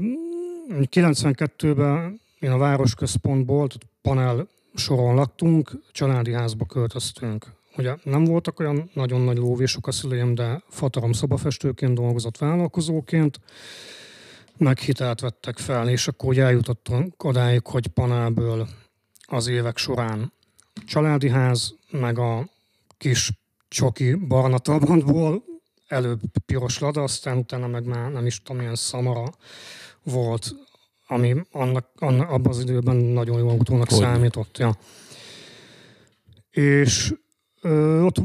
92-ben 0.69 2.21
én 2.39 2.51
a 2.51 2.59
városközpontból, 2.59 3.67
tehát 3.67 3.87
panel 4.03 4.49
soron 4.75 5.15
laktunk, 5.15 5.71
családi 5.93 6.33
házba 6.33 6.67
költöztünk. 6.67 7.47
Ugye 7.77 7.95
nem 8.03 8.25
voltak 8.25 8.61
olyan 8.61 8.91
nagyon 8.93 9.21
nagy 9.21 9.37
lóvésok 9.37 9.87
a 9.87 9.93
szüleim, 9.93 10.35
de 10.35 10.63
fatarom 10.69 11.13
szobafestőként 11.13 11.95
dolgozott 11.95 12.39
vállalkozóként, 12.39 13.41
meg 14.57 14.79
hitelt 14.79 15.21
vettek 15.21 15.59
fel, 15.59 15.89
és 15.89 16.09
akkor 16.09 16.29
ugye 16.29 16.43
eljutottunk 16.43 17.25
odáig, 17.25 17.67
hogy 17.67 17.87
panelből 17.87 18.69
az 19.27 19.47
évek 19.47 19.77
során 19.77 20.33
családi 20.87 21.29
ház, 21.29 21.75
meg 21.91 22.19
a 22.19 22.49
kis 22.99 23.33
csoki 23.75 24.15
barna 24.15 24.59
trabantból 24.59 25.45
előbb 25.87 26.21
piros 26.47 26.79
lada, 26.79 27.03
aztán 27.03 27.37
utána 27.37 27.67
meg 27.67 27.85
már 27.85 28.13
nem 28.13 28.27
is 28.27 28.43
tudom, 28.43 28.57
milyen 28.61 28.75
szamara 28.75 29.25
volt, 30.03 30.55
ami 31.07 31.35
annak, 31.51 31.91
annak 31.99 32.31
abban 32.31 32.53
az 32.53 32.61
időben 32.61 32.97
nagyon 32.97 33.39
jó 33.39 33.49
autónak 33.49 33.89
Hogyne. 33.89 34.05
számított. 34.05 34.59
Ja. 34.59 34.77
És 36.51 37.15
ö, 37.61 38.01
ott 38.01 38.17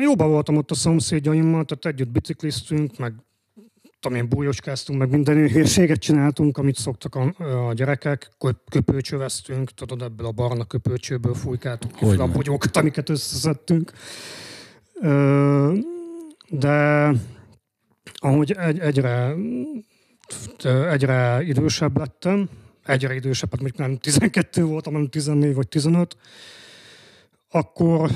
jóban 0.00 0.30
voltam 0.30 0.56
ott 0.56 0.70
a 0.70 0.74
szomszédjaimmal, 0.74 1.64
tehát 1.64 1.86
együtt 1.86 2.12
bicikliztünk, 2.12 2.98
meg 2.98 3.14
tudom 4.00 4.18
én, 4.18 4.28
bújóskáztunk, 4.28 4.98
meg 4.98 5.10
minden 5.10 5.46
hírséget 5.46 6.00
csináltunk, 6.00 6.58
amit 6.58 6.76
szoktak 6.76 7.14
a, 7.14 7.34
a 7.68 7.72
gyerekek, 7.72 8.30
Köp- 8.38 8.70
köpőcsöveztünk, 8.70 9.70
tudod, 9.70 10.02
ebből 10.02 10.26
a 10.26 10.32
barna 10.32 10.64
köpőcsőből 10.64 11.34
fújkáltuk 11.34 11.92
ki 11.92 12.04
a 12.04 12.26
bogyókat, 12.26 12.76
amiket 12.76 13.08
összeszedtünk. 13.08 13.92
De 16.48 17.10
ahogy 18.14 18.52
egy, 18.52 18.78
egyre, 18.78 19.34
egyre 20.90 21.42
idősebb 21.42 21.98
lettem, 21.98 22.48
egyre 22.84 23.14
idősebb, 23.14 23.50
hát 23.50 23.60
mondjuk 23.60 23.80
nem 23.80 23.96
12 23.96 24.64
voltam, 24.64 24.92
hanem 24.92 25.08
14 25.08 25.54
vagy 25.54 25.68
15, 25.68 26.16
akkor 27.50 28.10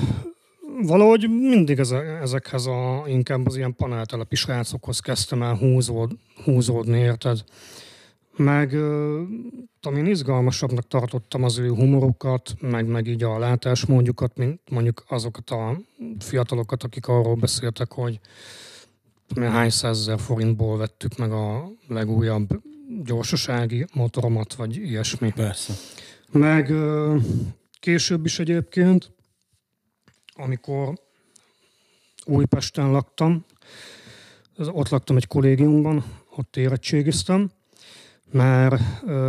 valahogy 0.81 1.29
mindig 1.29 1.79
eze, 1.79 1.97
ezekhez 1.97 2.65
a, 2.65 3.03
inkább 3.07 3.47
az 3.47 3.55
ilyen 3.55 3.75
paneltelepi 3.75 4.35
srácokhoz 4.35 4.99
kezdtem 4.99 5.43
el 5.43 5.55
húzód, 5.55 6.11
húzódni, 6.43 6.99
érted? 6.99 7.43
Meg 8.37 8.69
tudom, 9.79 9.97
én 9.97 10.05
izgalmasabbnak 10.05 10.87
tartottam 10.87 11.43
az 11.43 11.57
ő 11.57 11.69
humorukat, 11.69 12.55
meg, 12.59 12.87
meg 12.87 13.07
így 13.07 13.23
a 13.23 13.39
látásmódjukat, 13.39 14.37
mint 14.37 14.61
mondjuk 14.69 15.03
azokat 15.07 15.49
a 15.49 15.81
fiatalokat, 16.19 16.83
akik 16.83 17.07
arról 17.07 17.35
beszéltek, 17.35 17.91
hogy 17.91 18.19
én, 19.35 19.49
hány 19.49 19.69
százezer 19.69 20.19
forintból 20.19 20.77
vettük 20.77 21.17
meg 21.17 21.31
a 21.31 21.71
legújabb 21.87 22.61
gyorsasági 23.03 23.85
motoromat, 23.93 24.53
vagy 24.53 24.75
ilyesmi. 24.75 25.31
Persze. 25.31 25.73
Meg 26.31 26.73
később 27.79 28.25
is 28.25 28.39
egyébként, 28.39 29.11
amikor 30.33 30.93
Újpesten 32.25 32.91
laktam, 32.91 33.45
ott 34.57 34.89
laktam 34.89 35.15
egy 35.15 35.27
kollégiumban, 35.27 36.03
ott 36.35 36.57
érettségiztem, 36.57 37.51
mert 38.35 38.81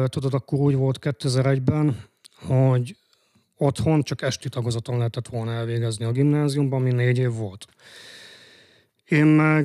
tudod, 0.09 0.35
akkor 0.35 0.59
úgy 0.59 0.75
volt 0.75 0.99
2001-ben, 1.01 2.03
hogy 2.47 2.97
otthon 3.57 4.03
csak 4.03 4.23
esti 4.23 4.49
tagozaton 4.49 4.97
lehetett 4.97 5.29
volna 5.29 5.53
elvégezni 5.53 6.05
a 6.05 6.11
gimnáziumban, 6.12 6.81
ami 6.81 6.92
négy 6.92 7.19
év 7.19 7.33
volt. 7.33 7.66
Én 9.09 9.27
meg 9.27 9.64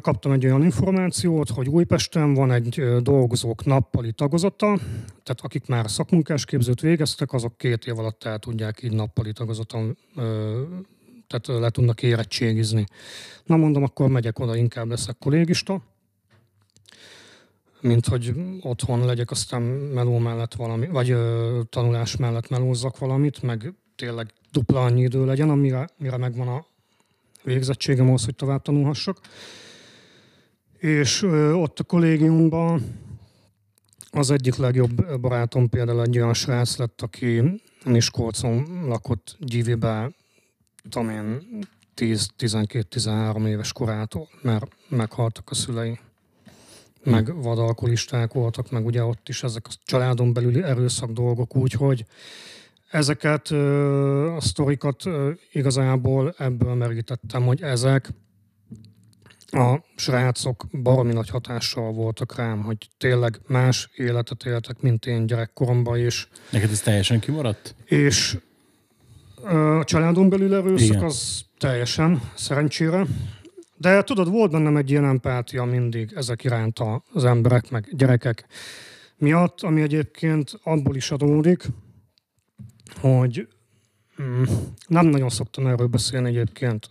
kaptam 0.00 0.32
egy 0.32 0.44
olyan 0.44 0.62
információt, 0.62 1.48
hogy 1.48 1.68
Újpesten 1.68 2.34
van 2.34 2.52
egy 2.52 2.82
dolgozók 3.02 3.64
nappali 3.64 4.12
tagozata, 4.12 4.78
tehát 5.22 5.40
akik 5.40 5.66
már 5.66 5.90
szakmunkásképzőt 5.90 6.80
végeztek, 6.80 7.32
azok 7.32 7.56
két 7.56 7.86
év 7.86 7.98
alatt 7.98 8.24
el 8.24 8.38
tudják 8.38 8.82
így 8.82 8.92
nappali 8.92 9.32
tagozaton, 9.32 9.96
tehát 11.26 11.46
le 11.46 11.70
tudnak 11.70 12.02
érettségizni. 12.02 12.86
Na 13.44 13.56
mondom, 13.56 13.82
akkor 13.82 14.08
megyek 14.08 14.38
oda, 14.38 14.56
inkább 14.56 14.88
leszek 14.88 15.16
kollégista, 15.18 15.82
mint 17.80 18.06
hogy 18.06 18.34
otthon 18.60 19.06
legyek, 19.06 19.30
aztán 19.30 19.62
meló 19.62 20.18
mellett 20.18 20.54
valami, 20.54 20.86
vagy 20.86 21.10
ö, 21.10 21.60
tanulás 21.70 22.16
mellett 22.16 22.48
melózzak 22.48 22.98
valamit, 22.98 23.42
meg 23.42 23.74
tényleg 23.96 24.32
dupla 24.52 24.84
annyi 24.84 25.02
idő 25.02 25.24
legyen, 25.24 25.50
amire, 25.50 25.88
mire 25.96 26.16
megvan 26.16 26.48
a 26.48 26.64
végzettségem 27.42 28.06
ahhoz, 28.06 28.24
hogy 28.24 28.34
tovább 28.34 28.62
tanulhassak. 28.62 29.18
És 30.78 31.22
ö, 31.22 31.52
ott 31.52 31.78
a 31.78 31.84
kollégiumban 31.84 32.82
az 34.10 34.30
egyik 34.30 34.56
legjobb 34.56 35.20
barátom 35.20 35.68
például 35.68 36.02
egy 36.02 36.18
olyan 36.18 36.34
srác 36.34 36.76
lett, 36.76 37.02
aki 37.02 37.60
Miskolcon 37.84 38.84
lakott 38.86 39.36
Gyívibe, 39.40 40.10
tudom 40.88 41.10
én, 41.10 41.40
10-12-13 41.96 43.46
éves 43.46 43.72
korától, 43.72 44.28
mert 44.42 44.66
meghaltak 44.88 45.50
a 45.50 45.54
szülei. 45.54 45.98
Meg 47.04 47.42
vadalkolisták 47.42 48.32
voltak, 48.32 48.70
meg 48.70 48.86
ugye 48.86 49.04
ott 49.04 49.28
is 49.28 49.42
ezek 49.42 49.66
a 49.68 49.72
családon 49.84 50.32
belüli 50.32 50.62
erőszak 50.62 51.10
dolgok, 51.10 51.56
úgyhogy 51.56 52.04
ezeket 52.90 53.48
a 54.36 54.40
sztorikat 54.40 55.02
igazából 55.52 56.34
ebből 56.38 56.74
merítettem, 56.74 57.42
hogy 57.42 57.62
ezek 57.62 58.10
a 59.50 59.76
srácok 59.96 60.66
baromi 60.82 61.12
nagy 61.12 61.28
hatással 61.28 61.92
voltak 61.92 62.36
rám, 62.36 62.62
hogy 62.62 62.88
tényleg 62.98 63.40
más 63.46 63.90
életet 63.94 64.44
éltek, 64.44 64.80
mint 64.80 65.06
én 65.06 65.26
gyerekkoromban 65.26 65.98
is. 65.98 66.28
Neked 66.50 66.70
ez 66.70 66.80
teljesen 66.80 67.20
kimaradt? 67.20 67.74
És 67.84 68.38
a 69.44 69.84
családon 69.84 70.28
belül 70.28 70.54
erőszak 70.54 70.88
Igen. 70.88 71.04
az 71.04 71.44
teljesen, 71.58 72.22
szerencsére. 72.34 73.06
De 73.80 74.02
tudod, 74.02 74.30
volt 74.30 74.50
bennem 74.50 74.76
egy 74.76 74.90
ilyen 74.90 75.04
empátia 75.04 75.64
mindig 75.64 76.12
ezek 76.14 76.44
iránt 76.44 76.78
az 77.12 77.24
emberek, 77.24 77.70
meg 77.70 77.88
gyerekek 77.92 78.46
miatt, 79.16 79.62
ami 79.62 79.82
egyébként 79.82 80.60
abból 80.62 80.96
is 80.96 81.10
adódik, 81.10 81.64
hogy 83.00 83.48
mm, 84.22 84.42
nem 84.86 85.06
nagyon 85.06 85.28
szoktam 85.28 85.66
erről 85.66 85.86
beszélni 85.86 86.28
egyébként 86.28 86.90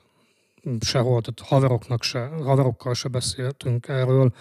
sehol, 0.80 1.22
tehát 1.22 1.50
haveroknak 1.50 2.04
se, 2.04 2.20
haverokkal 2.20 2.94
se 2.94 3.08
beszéltünk 3.08 3.88
erről. 3.88 4.34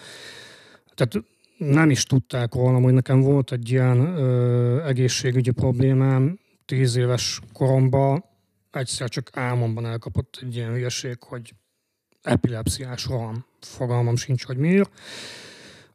Tehát 0.95 1.25
nem 1.57 1.89
is 1.89 2.03
tudták 2.03 2.53
rólam, 2.53 2.83
hogy 2.83 2.93
nekem 2.93 3.21
volt 3.21 3.51
egy 3.51 3.69
ilyen 3.69 3.99
ö, 3.99 4.85
egészségügyi 4.85 5.51
problémám 5.51 6.39
tíz 6.65 6.95
éves 6.95 7.39
koromban, 7.53 8.23
egyszer 8.71 9.09
csak 9.09 9.29
álmomban 9.33 9.85
elkapott 9.85 10.39
egy 10.41 10.55
ilyen 10.55 10.71
hülyeség, 10.71 11.23
hogy 11.23 11.53
epilepsziás 12.27 13.05
roham. 13.05 13.45
Fogalmam 13.61 14.15
sincs, 14.15 14.45
hogy 14.45 14.57
miért. 14.57 14.89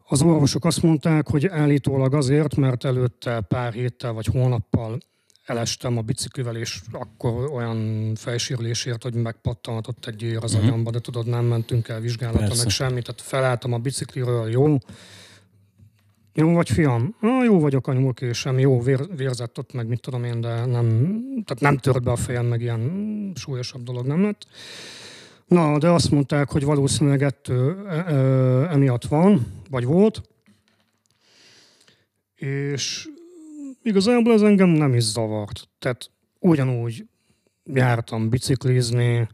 Az 0.09 0.23
orvosok 0.23 0.65
azt 0.65 0.83
mondták, 0.83 1.29
hogy 1.29 1.47
állítólag 1.47 2.15
azért, 2.15 2.57
mert 2.57 2.85
előtte 2.85 3.41
pár 3.41 3.73
héttel 3.73 4.13
vagy 4.13 4.27
hónappal 4.27 4.99
elestem 5.45 5.97
a 5.97 6.01
biciklivel, 6.01 6.57
és 6.57 6.81
akkor 6.93 7.51
olyan 7.53 8.11
fejsérülésért, 8.15 9.03
hogy 9.03 9.15
megpattanhatott 9.15 10.07
egy 10.07 10.23
ér 10.23 10.39
az 10.43 10.53
Mhm. 10.55 10.63
agyamba, 10.63 10.91
de 10.91 11.01
tudod, 11.01 11.27
nem 11.27 11.45
mentünk 11.45 11.89
el 11.89 12.01
vizsgálatra, 12.01 12.41
Persze. 12.47 12.63
meg 12.63 12.73
semmit, 12.73 13.05
tehát 13.05 13.21
felálltam 13.21 13.73
a 13.73 13.79
bicikliről, 13.79 14.51
jó, 14.51 14.79
jó 16.35 16.53
vagy 16.53 16.71
fiam? 16.71 17.15
Ah, 17.21 17.45
jó 17.45 17.61
vagyok, 17.61 17.87
anyu, 17.87 18.09
oké, 18.09 18.33
semmi, 18.33 18.61
jó, 18.61 18.81
vér, 18.81 19.17
vérzett 19.17 19.59
ott 19.59 19.73
meg, 19.73 19.87
mit 19.87 20.01
tudom 20.01 20.25
én, 20.25 20.41
de 20.41 20.65
nem, 20.65 20.87
tehát 21.45 21.61
nem 21.61 21.77
tört 21.79 22.03
be 22.03 22.11
a 22.11 22.17
fejem, 22.17 22.47
meg 22.47 22.61
ilyen 22.61 23.33
súlyosabb 23.35 23.83
dolog 23.83 24.07
nem 24.07 24.23
lett. 24.23 24.47
Na, 25.53 25.79
de 25.79 25.89
azt 25.89 26.11
mondták, 26.11 26.51
hogy 26.51 26.65
valószínűleg 26.65 27.23
ettől 27.23 27.87
e, 27.87 27.93
e, 27.93 28.15
emiatt 28.71 29.05
van, 29.05 29.47
vagy 29.71 29.85
volt, 29.85 30.23
és 32.35 33.09
igazából 33.83 34.33
ez 34.33 34.43
engem 34.43 34.69
nem 34.69 34.95
is 34.95 35.03
zavart. 35.03 35.69
Tehát 35.79 36.11
ugyanúgy 36.39 37.07
jártam 37.65 38.29
biciklizni, 38.29 39.29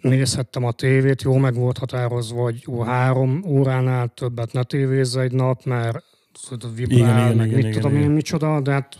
nézhettem 0.00 0.64
a 0.64 0.72
tévét, 0.72 1.22
jó 1.22 1.36
meg 1.36 1.54
volt 1.54 1.78
határozva, 1.78 2.42
hogy 2.42 2.62
jó 2.66 2.80
három 2.80 3.42
óránál 3.46 4.08
többet 4.08 4.52
ne 4.52 4.62
tévézz 4.62 5.16
egy 5.16 5.32
nap, 5.32 5.64
mert 5.64 6.04
vibrál, 6.74 6.98
igen, 6.98 7.36
meg 7.36 7.46
igen, 7.46 7.58
mit 7.58 7.66
igen, 7.66 7.72
tudom 7.72 7.90
igen. 7.90 8.02
én, 8.02 8.10
micsoda, 8.10 8.60
de 8.60 8.72
hát 8.72 8.96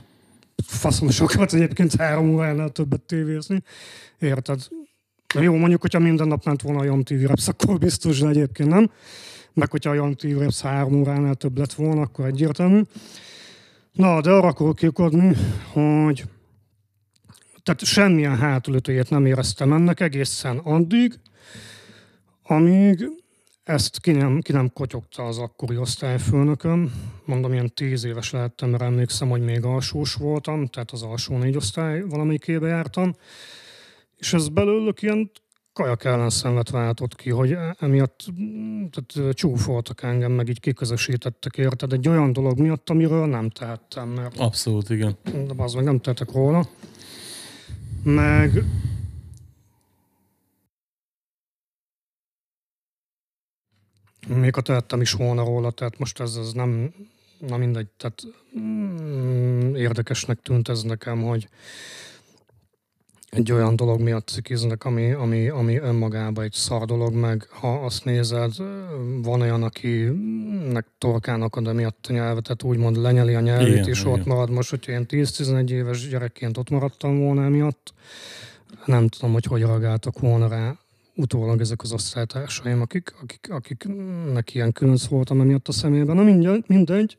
faszom 0.67 1.11
sokat 1.11 1.53
egyébként 1.53 1.95
három 1.95 2.35
óránál 2.35 2.71
többet 2.71 3.01
tévézni. 3.01 3.63
Érted? 4.19 4.61
Na 5.35 5.41
Jó, 5.41 5.57
mondjuk, 5.57 5.81
hogyha 5.81 5.99
minden 5.99 6.29
nap 6.29 6.45
ment 6.45 6.63
volna 6.63 6.81
a 6.81 6.85
Jam 6.85 7.03
TV 7.03 7.27
Reps, 7.27 7.49
akkor 7.49 7.79
biztos, 7.79 8.19
de 8.19 8.29
egyébként 8.29 8.69
nem. 8.69 8.91
Meg 9.53 9.71
hogyha 9.71 9.91
a 9.91 9.95
Jam 9.95 10.15
TV 10.15 10.39
Reps 10.39 10.61
három 10.61 10.95
óránál 10.95 11.35
több 11.35 11.59
lett 11.59 11.73
volna, 11.73 12.01
akkor 12.01 12.25
egyértelmű. 12.25 12.81
Na, 13.93 14.21
de 14.21 14.31
arra 14.31 14.49
akarok 14.49 14.77
kikodni, 14.77 15.37
hogy 15.73 16.25
tehát 17.63 17.85
semmilyen 17.85 18.37
hátulütőjét 18.37 19.11
nem 19.11 19.27
éreztem 19.27 19.73
ennek 19.73 20.01
egészen 20.01 20.59
addig, 20.59 21.19
amíg 22.43 23.09
ezt 23.65 24.01
ki 24.01 24.13
nem, 24.13 24.41
ki 24.41 24.53
nem 24.53 24.73
kotyogta 24.73 25.27
az 25.27 25.39
akkori 25.39 25.77
osztályfőnököm. 25.77 26.93
Mondom, 27.25 27.53
ilyen 27.53 27.75
tíz 27.75 28.05
éves 28.05 28.31
lehettem, 28.31 28.69
mert 28.69 28.83
emlékszem, 28.83 29.29
hogy 29.29 29.43
még 29.43 29.65
alsós 29.65 30.15
voltam, 30.15 30.67
tehát 30.67 30.91
az 30.91 31.03
alsó 31.03 31.37
négy 31.37 31.57
osztály 31.57 32.01
valamelyikébe 32.01 32.69
jártam. 32.69 33.15
És 34.25 34.33
ez 34.33 34.49
belőlük 34.49 35.03
ilyen 35.03 35.31
kajak 35.73 36.05
ellenszenvet 36.05 36.71
váltott 36.71 37.15
ki, 37.15 37.31
hogy 37.31 37.57
emiatt 37.79 38.25
mm, 38.41 38.85
tehát 38.87 39.37
csúfoltak 39.37 40.03
engem, 40.03 40.33
meg 40.33 40.49
így 40.49 40.61
kiközösítettek 40.61 41.57
érted 41.57 41.93
egy 41.93 42.09
olyan 42.09 42.33
dolog 42.33 42.59
miatt, 42.59 42.91
amiről 42.91 43.27
nem 43.27 43.51
tehettem, 43.51 44.09
mert 44.09 44.39
Abszolút, 44.39 44.91
igen. 44.91 45.17
de 45.25 45.55
az 45.57 45.75
meg 45.75 45.85
nem 45.85 46.01
tettek 46.01 46.33
róla. 46.33 46.69
Meg 48.03 48.65
még 54.29 54.55
ha 54.55 54.61
tehettem 54.61 55.01
is 55.01 55.13
volna 55.13 55.45
róla, 55.45 55.71
tehát 55.71 55.99
most 55.99 56.21
ez, 56.21 56.37
ez 56.37 56.53
nem, 56.53 56.95
na 57.39 57.57
mindegy, 57.57 57.89
tehát 57.97 58.23
mm, 58.59 59.75
érdekesnek 59.75 60.43
tűnt 60.43 60.69
ez 60.69 60.83
nekem, 60.83 61.23
hogy 61.23 61.49
egy 63.35 63.53
olyan 63.53 63.77
dolog 63.77 64.01
miatt 64.01 64.29
cikiznek, 64.29 64.85
ami, 64.85 65.13
ami, 65.13 65.49
ami 65.49 65.77
önmagában 65.77 66.45
egy 66.45 66.53
szar 66.53 66.85
dolog, 66.85 67.15
meg 67.15 67.47
ha 67.51 67.85
azt 67.85 68.05
nézed, 68.05 68.53
van 69.23 69.41
olyan, 69.41 69.63
akinek 69.63 70.87
torkán 70.99 71.43
akad 71.43 71.67
emiatt 71.67 72.07
a 72.09 72.13
nyelvet, 72.13 72.43
tehát 72.43 72.63
úgymond 72.63 72.97
lenyeli 72.97 73.35
a 73.35 73.41
nyelvét, 73.41 73.69
Igen, 73.69 73.89
és 73.89 74.01
igen. 74.01 74.13
ott 74.13 74.25
marad. 74.25 74.51
Most, 74.51 74.71
hogyha 74.71 74.93
én 74.93 75.07
10-11 75.09 75.71
éves 75.71 76.09
gyerekként 76.09 76.57
ott 76.57 76.71
maradtam 76.71 77.19
volna 77.19 77.45
emiatt, 77.45 77.95
nem 78.85 79.09
tudom, 79.09 79.33
hogy 79.33 79.45
hogy 79.45 79.61
reagáltak 79.61 80.19
volna 80.19 80.49
rá 80.49 80.79
utólag 81.15 81.61
ezek 81.61 81.83
az 81.83 81.93
osztálytársaim, 81.93 82.81
akik, 82.81 83.15
akik, 83.23 83.51
akiknek 83.51 84.55
ilyen 84.55 84.73
különc 84.73 85.07
voltam 85.07 85.41
emiatt 85.41 85.69
a 85.69 85.73
szemében. 85.73 86.17
Na 86.17 86.23
mindegy, 86.23 86.65
mindegy. 86.67 87.17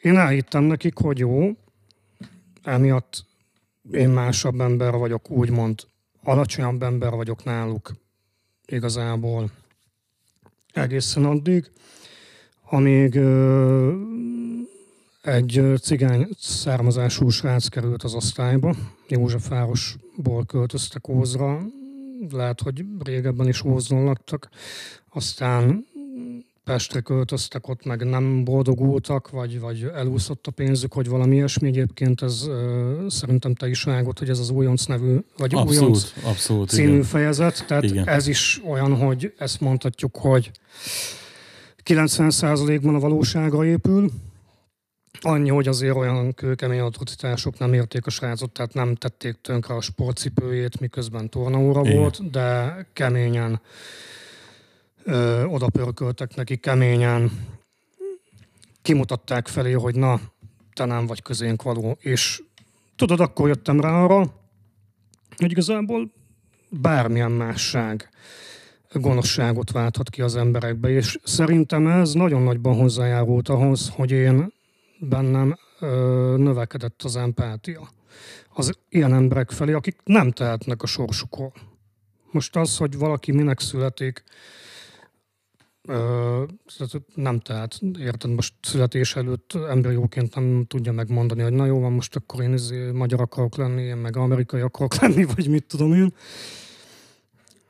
Én 0.00 0.16
elhittem 0.16 0.62
nekik, 0.62 0.96
hogy 0.96 1.18
jó, 1.18 1.50
emiatt 2.62 3.28
én 3.92 4.08
másabb 4.08 4.60
ember 4.60 4.92
vagyok, 4.92 5.30
úgymond 5.30 5.86
alacsonyabb 6.22 6.82
ember 6.82 7.12
vagyok 7.12 7.44
náluk 7.44 7.92
igazából 8.66 9.50
egészen 10.72 11.24
addig, 11.24 11.70
amíg 12.64 13.14
ö, 13.14 13.92
egy 15.22 15.62
cigány 15.82 16.28
származású 16.38 17.28
srác 17.28 17.68
került 17.68 18.02
az 18.02 18.14
osztályba. 18.14 18.74
Józsefvárosból 19.08 20.44
költöztek 20.46 21.08
Ózra, 21.08 21.62
lehet, 22.30 22.60
hogy 22.60 22.84
régebben 23.04 23.48
is 23.48 23.64
Ózon 23.64 24.04
laktak. 24.04 24.48
Aztán 25.08 25.86
Pestre 26.70 27.00
költöztek, 27.00 27.68
ott 27.68 27.84
meg 27.84 28.04
nem 28.04 28.44
boldogultak, 28.44 29.30
vagy, 29.30 29.60
vagy 29.60 29.90
elúszott 29.94 30.46
a 30.46 30.50
pénzük, 30.50 30.92
hogy 30.92 31.08
valami 31.08 31.34
ilyesmi. 31.34 31.68
Egyébként 31.68 32.22
ez 32.22 32.48
szerintem 33.08 33.54
te 33.54 33.68
is 33.68 33.82
vágod, 33.82 34.18
hogy 34.18 34.28
ez 34.28 34.38
az 34.38 34.50
újonc 34.50 34.84
nevű, 34.84 35.16
vagy 35.36 35.54
újonc 35.54 35.70
Abszolút, 35.70 36.14
abszolút, 36.24 36.68
című 36.68 36.88
igen. 36.88 37.02
fejezet. 37.02 37.64
Tehát 37.66 37.82
Igen. 37.82 38.08
ez 38.08 38.26
is 38.26 38.60
olyan, 38.66 38.96
hogy 38.96 39.32
ezt 39.38 39.60
mondhatjuk, 39.60 40.16
hogy 40.16 40.50
90%-ban 41.84 42.94
a 42.94 42.98
valóságra 42.98 43.64
épül, 43.64 44.10
Annyi, 45.22 45.48
hogy 45.48 45.68
azért 45.68 45.96
olyan 45.96 46.34
kőkemény 46.34 46.80
atrocitások 46.80 47.58
nem 47.58 47.72
érték 47.72 48.06
a 48.06 48.10
srácot, 48.10 48.50
tehát 48.50 48.74
nem 48.74 48.94
tették 48.94 49.36
tönkre 49.42 49.74
a 49.74 49.80
sportcipőjét, 49.80 50.80
miközben 50.80 51.28
tornaóra 51.28 51.80
Igen. 51.80 51.96
volt, 51.96 52.30
de 52.30 52.76
keményen 52.92 53.60
ö, 55.04 55.44
oda 55.44 55.66
pörköltek 55.68 56.34
neki, 56.34 56.56
keményen 56.56 57.30
kimutatták 58.82 59.48
felé, 59.48 59.72
hogy 59.72 59.94
na, 59.94 60.20
te 60.72 60.84
nem 60.84 61.06
vagy 61.06 61.22
közénk 61.22 61.62
való. 61.62 61.96
És 62.00 62.42
tudod, 62.96 63.20
akkor 63.20 63.48
jöttem 63.48 63.80
rá 63.80 64.02
arra, 64.02 64.34
hogy 65.36 65.50
igazából 65.50 66.10
bármilyen 66.68 67.30
másság 67.30 68.08
gonoszságot 68.92 69.70
válthat 69.70 70.10
ki 70.10 70.22
az 70.22 70.36
emberekbe, 70.36 70.88
és 70.88 71.18
szerintem 71.24 71.86
ez 71.86 72.12
nagyon 72.12 72.42
nagyban 72.42 72.76
hozzájárult 72.76 73.48
ahhoz, 73.48 73.88
hogy 73.88 74.10
én 74.10 74.52
bennem 74.98 75.58
ö, 75.80 76.34
növekedett 76.38 77.02
az 77.02 77.16
empátia 77.16 77.88
az 78.54 78.78
ilyen 78.88 79.14
emberek 79.14 79.50
felé, 79.50 79.72
akik 79.72 79.96
nem 80.04 80.30
tehetnek 80.30 80.82
a 80.82 80.86
sorsukról. 80.86 81.52
Most 82.30 82.56
az, 82.56 82.76
hogy 82.76 82.98
valaki 82.98 83.32
minek 83.32 83.60
születik, 83.60 84.24
tehát 86.76 87.02
nem 87.14 87.38
tehet. 87.38 87.80
Érted, 87.98 88.30
most 88.30 88.54
születés 88.62 89.16
előtt 89.16 89.52
embrióként 89.68 90.34
nem 90.34 90.64
tudja 90.68 90.92
megmondani, 90.92 91.42
hogy 91.42 91.52
na 91.52 91.66
jó 91.66 91.80
van, 91.80 91.92
most 91.92 92.16
akkor 92.16 92.42
én 92.42 92.52
izé 92.52 92.90
magyar 92.90 93.20
akarok 93.20 93.56
lenni, 93.56 93.82
én 93.82 93.96
meg 93.96 94.16
amerikai 94.16 94.60
akarok 94.60 94.94
lenni, 95.00 95.24
vagy 95.24 95.48
mit 95.48 95.64
tudom 95.64 95.92
én. 95.92 96.12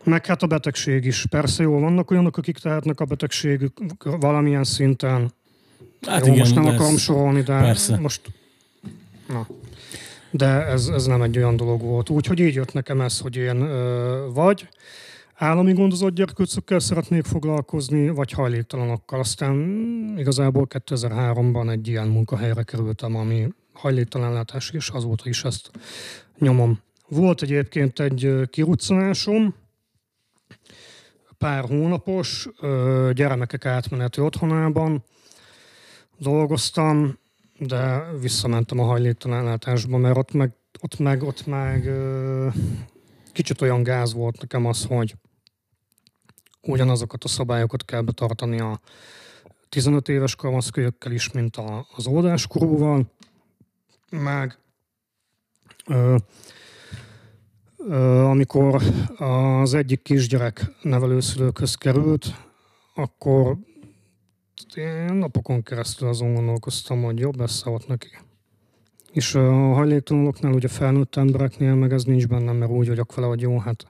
Meg 0.05 0.27
hát 0.27 0.43
a 0.43 0.47
betegség 0.47 1.05
is. 1.05 1.27
Persze 1.31 1.63
jó, 1.63 1.79
vannak 1.79 2.11
olyanok, 2.11 2.37
akik 2.37 2.59
tehetnek 2.59 3.01
a 3.01 3.05
betegségük 3.05 3.79
valamilyen 4.05 4.65
szinten, 4.65 5.33
Hát 6.07 6.21
Jó, 6.27 6.33
igen, 6.33 6.39
most 6.39 6.55
nem 6.55 6.67
ez- 6.67 6.75
akarom 6.75 6.97
sorolni, 6.97 7.41
de 7.43 7.61
persze. 7.61 7.97
most... 7.99 8.21
Na. 9.29 9.47
De 10.31 10.47
ez, 10.67 10.87
ez 10.87 11.05
nem 11.07 11.23
egy 11.23 11.37
olyan 11.37 11.57
dolog 11.57 11.81
volt. 11.81 12.09
Úgyhogy 12.11 12.39
így 12.41 12.55
jött 12.55 12.73
nekem 12.73 13.01
ez, 13.01 13.19
hogy 13.19 13.37
én 13.37 13.61
ö, 13.61 14.27
vagy 14.33 14.69
állami 15.41 15.73
gondozott 15.73 16.15
gyerkőcökkel 16.15 16.79
szeretnék 16.79 17.25
foglalkozni, 17.25 18.09
vagy 18.09 18.31
hajléktalanokkal. 18.31 19.19
Aztán 19.19 19.57
igazából 20.17 20.67
2003-ban 20.71 21.71
egy 21.71 21.89
ilyen 21.89 22.09
munkahelyre 22.09 22.63
kerültem, 22.63 23.17
ami 23.17 23.49
hajléktalanlátás, 23.73 24.71
és 24.71 24.89
azóta 24.89 25.29
is 25.29 25.45
ezt 25.45 25.71
nyomom. 26.39 26.81
Volt 27.09 27.43
egyébként 27.43 28.01
egy 28.01 28.49
kiruccanásom, 28.51 29.55
pár 31.39 31.65
hónapos 31.65 32.49
gyermekek 33.13 33.67
átmeneti 33.67 34.21
otthonában, 34.21 35.05
dolgoztam, 36.19 37.19
de 37.59 38.05
visszamentem 38.21 38.79
a 38.79 38.85
hajléktalanlátásba, 38.85 39.97
mert 39.97 40.17
ott 40.17 40.33
meg, 40.33 40.53
ott 40.81 40.99
meg, 40.99 41.23
ott 41.23 41.47
meg 41.47 41.91
kicsit 43.33 43.61
olyan 43.61 43.83
gáz 43.83 44.13
volt 44.13 44.41
nekem 44.41 44.67
az, 44.67 44.85
hogy 44.85 45.15
ugyanazokat 46.63 47.25
a 47.25 47.29
szabályokat 47.29 47.85
kell 47.85 48.01
betartani 48.01 48.61
a 48.61 48.81
15 49.69 50.09
éves 50.09 50.35
kamaszkölyökkel 50.35 51.13
is, 51.13 51.31
mint 51.33 51.57
a, 51.57 51.87
az 51.97 52.07
óvodáskorúval, 52.07 53.13
meg 54.11 54.59
ö, 55.87 56.17
ö, 57.77 58.19
amikor 58.19 58.83
az 59.19 59.75
egyik 59.75 60.03
kisgyerek 60.03 60.65
nevelőszülőkhöz 60.83 61.75
került, 61.75 62.35
akkor 62.95 63.57
én 64.75 65.13
napokon 65.13 65.63
keresztül 65.63 66.09
azon 66.09 66.35
gondolkoztam, 66.35 67.03
hogy 67.03 67.19
jobb 67.19 67.39
lesz 67.39 67.67
ott 67.67 67.87
neki. 67.87 68.19
És 69.13 69.35
a 69.35 69.73
hajléktalanoknál, 69.73 70.53
ugye 70.53 70.69
felnőtt 70.69 71.17
embereknél 71.17 71.75
meg 71.75 71.93
ez 71.93 72.05
nincs 72.05 72.27
bennem, 72.27 72.57
mert 72.57 72.71
úgy 72.71 72.89
vagyok 72.89 73.15
vele, 73.15 73.27
hogy 73.27 73.41
jó, 73.41 73.59
hát 73.59 73.87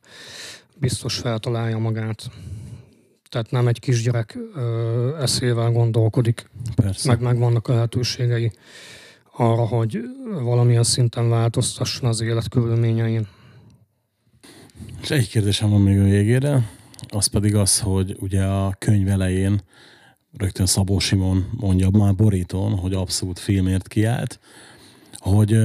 biztos 0.77 1.19
feltalálja 1.19 1.79
magát. 1.79 2.31
Tehát 3.31 3.51
nem 3.51 3.69
egy 3.69 3.81
kisgyerek 3.81 4.39
ö, 4.55 5.17
eszével 5.21 5.71
gondolkodik, 5.71 6.51
Persze. 6.75 7.09
meg 7.09 7.21
megvannak 7.21 7.69
a 7.69 7.73
lehetőségei 7.73 8.53
arra, 9.37 9.67
hogy 9.67 10.01
valamilyen 10.43 10.83
szinten 10.83 11.29
változtasson 11.29 12.09
az 12.09 12.21
élet 12.21 12.49
körülményein. 12.49 13.27
És 15.03 15.11
egy 15.11 15.29
kérdésem 15.29 15.71
van 15.71 15.81
még 15.81 15.99
a 15.99 16.03
végére, 16.03 16.71
az 17.09 17.27
pedig 17.27 17.55
az, 17.55 17.81
hogy 17.81 18.17
ugye 18.21 18.45
a 18.45 18.75
könyv 18.79 19.09
elején 19.09 19.61
rögtön 20.37 20.67
Szabó 20.67 20.99
Simon 20.99 21.51
mondja 21.57 21.91
már 21.91 22.15
borítón, 22.15 22.79
hogy 22.79 22.95
abszolút 22.95 23.39
filmért 23.39 23.89
kiállt, 23.89 24.41
hogy 25.13 25.57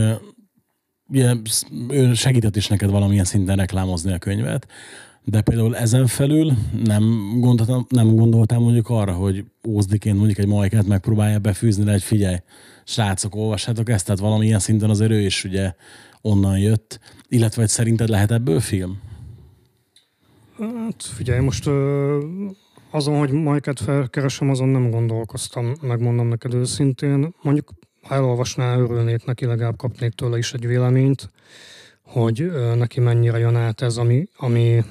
ugye, 1.08 1.36
ő 1.89 2.13
segített 2.13 2.56
is 2.56 2.67
neked 2.67 2.89
valamilyen 2.89 3.25
szinten 3.25 3.56
reklámozni 3.58 4.13
a 4.13 4.17
könyvet, 4.17 4.67
de 5.25 5.41
például 5.41 5.75
ezen 5.75 6.07
felül 6.07 6.53
nem 6.83 7.35
gondoltam, 7.39 7.85
nem 7.89 8.15
gondoltam 8.15 8.63
mondjuk 8.63 8.89
arra, 8.89 9.13
hogy 9.13 9.45
ózdiként 9.67 10.17
mondjuk 10.17 10.38
egy 10.38 10.47
majkát 10.47 10.88
megpróbálja 10.88 11.39
befűzni, 11.39 11.83
de 11.83 11.91
egy 11.91 12.03
figyelj, 12.03 12.38
srácok, 12.83 13.35
olvassátok 13.35 13.89
ezt, 13.89 14.05
tehát 14.05 14.21
valamilyen 14.21 14.59
szinten 14.59 14.89
azért 14.89 15.11
ő 15.11 15.19
is 15.19 15.43
ugye 15.43 15.73
onnan 16.21 16.59
jött, 16.59 16.99
illetve 17.27 17.61
hogy 17.61 17.69
szerinted 17.69 18.09
lehet 18.09 18.31
ebből 18.31 18.59
film? 18.59 19.01
Hát 20.57 21.03
figyelj, 21.03 21.39
most 21.39 21.69
azon, 22.89 23.17
hogy 23.17 23.31
Majket 23.31 23.79
felkeresem, 23.79 24.49
azon 24.49 24.67
nem 24.67 24.89
gondolkoztam, 24.89 25.75
megmondom 25.81 26.27
neked 26.27 26.53
őszintén. 26.53 27.33
Mondjuk, 27.41 27.69
ha 28.01 28.15
elolvasná, 28.15 28.77
örülnék 28.77 29.25
neki, 29.25 29.45
legalább 29.45 29.77
kapnék 29.77 30.11
tőle 30.11 30.38
is 30.38 30.53
egy 30.53 30.67
véleményt, 30.67 31.31
hogy 32.01 32.51
neki 32.75 32.99
mennyire 32.99 33.38
jön 33.38 33.55
át 33.55 33.81
ez, 33.81 33.97
ami, 33.97 34.27
ami 34.38 34.83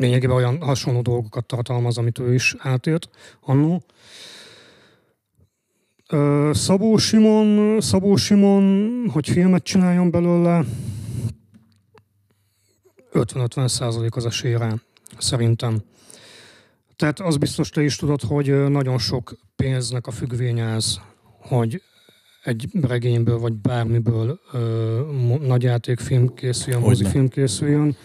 lényegében 0.00 0.36
olyan 0.36 0.62
hasonló 0.62 1.02
dolgokat 1.02 1.46
tartalmaz, 1.46 1.98
amit 1.98 2.18
ő 2.18 2.34
is 2.34 2.54
átélt 2.58 3.08
annó. 3.40 3.82
Szabó 6.52 6.96
Simon, 6.96 7.80
Szabó 7.80 8.16
Simon, 8.16 9.04
hogy 9.12 9.28
filmet 9.28 9.62
csináljon 9.62 10.10
belőle, 10.10 10.64
50-50 13.12 13.68
százalék 13.68 14.16
az 14.16 14.26
esély 14.26 14.56
rá, 14.56 14.74
szerintem. 15.18 15.82
Tehát 16.96 17.20
az 17.20 17.36
biztos 17.36 17.70
te 17.70 17.82
is 17.82 17.96
tudod, 17.96 18.20
hogy 18.20 18.68
nagyon 18.68 18.98
sok 18.98 19.34
pénznek 19.56 20.06
a 20.06 20.10
függvénye 20.10 20.64
ez, 20.64 21.00
hogy 21.38 21.82
egy 22.44 22.68
regényből 22.82 23.38
vagy 23.38 23.52
bármiből 23.52 24.40
ö, 24.52 25.00
nagyjátékfilm 25.40 26.34
készüljön, 26.34 26.82
mozifilm 26.82 27.28
készüljön. 27.28 27.96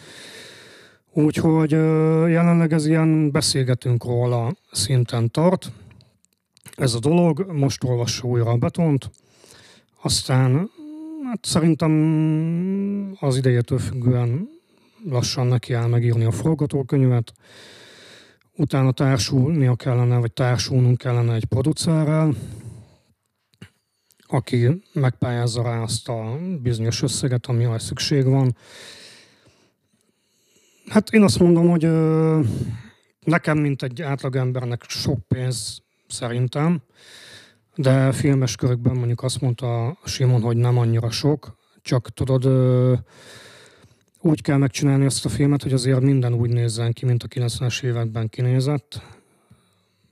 Úgyhogy 1.17 1.71
jelenleg 2.31 2.73
ez 2.73 2.85
ilyen 2.85 3.31
beszélgetünk 3.31 4.03
róla 4.03 4.55
szinten 4.71 5.31
tart. 5.31 5.71
Ez 6.75 6.93
a 6.93 6.99
dolog, 6.99 7.51
most 7.51 7.83
olvassa 7.83 8.27
újra 8.27 8.49
a 8.49 8.57
betont, 8.57 9.11
aztán 10.01 10.69
Hát 11.25 11.45
szerintem 11.45 11.91
az 13.19 13.37
idejétől 13.37 13.79
függően 13.79 14.49
lassan 15.09 15.47
neki 15.47 15.73
áll 15.73 15.87
megírni 15.87 16.23
a 16.23 16.31
forgatókönyvet, 16.31 17.33
utána 18.55 18.91
társulnia 18.91 19.75
kellene, 19.75 20.17
vagy 20.17 20.31
társulnunk 20.31 20.97
kellene 20.97 21.33
egy 21.33 21.45
producerrel, 21.45 22.35
aki 24.27 24.83
megpályázza 24.93 25.63
rá 25.63 25.81
azt 25.81 26.09
a 26.09 26.37
bizonyos 26.61 27.01
összeget, 27.01 27.45
amire 27.45 27.79
szükség 27.79 28.25
van. 28.25 28.55
Hát 30.89 31.09
én 31.09 31.23
azt 31.23 31.39
mondom, 31.39 31.69
hogy 31.69 31.85
ö, 31.85 32.39
nekem, 33.25 33.57
mint 33.57 33.83
egy 33.83 34.01
átlagembernek 34.01 34.83
sok 34.87 35.27
pénz 35.27 35.81
szerintem, 36.07 36.81
de 37.75 38.11
filmes 38.11 38.55
körökben 38.55 38.95
mondjuk 38.95 39.23
azt 39.23 39.41
mondta 39.41 39.97
Simon, 40.05 40.41
hogy 40.41 40.57
nem 40.57 40.77
annyira 40.77 41.09
sok, 41.09 41.55
csak 41.81 42.09
tudod, 42.13 42.45
ö, 42.45 42.93
úgy 44.21 44.41
kell 44.41 44.57
megcsinálni 44.57 45.05
ezt 45.05 45.25
a 45.25 45.29
filmet, 45.29 45.63
hogy 45.63 45.73
azért 45.73 46.01
minden 46.01 46.33
úgy 46.33 46.49
nézzen 46.49 46.93
ki, 46.93 47.05
mint 47.05 47.23
a 47.23 47.27
90-es 47.27 47.83
években 47.83 48.29
kinézett. 48.29 49.01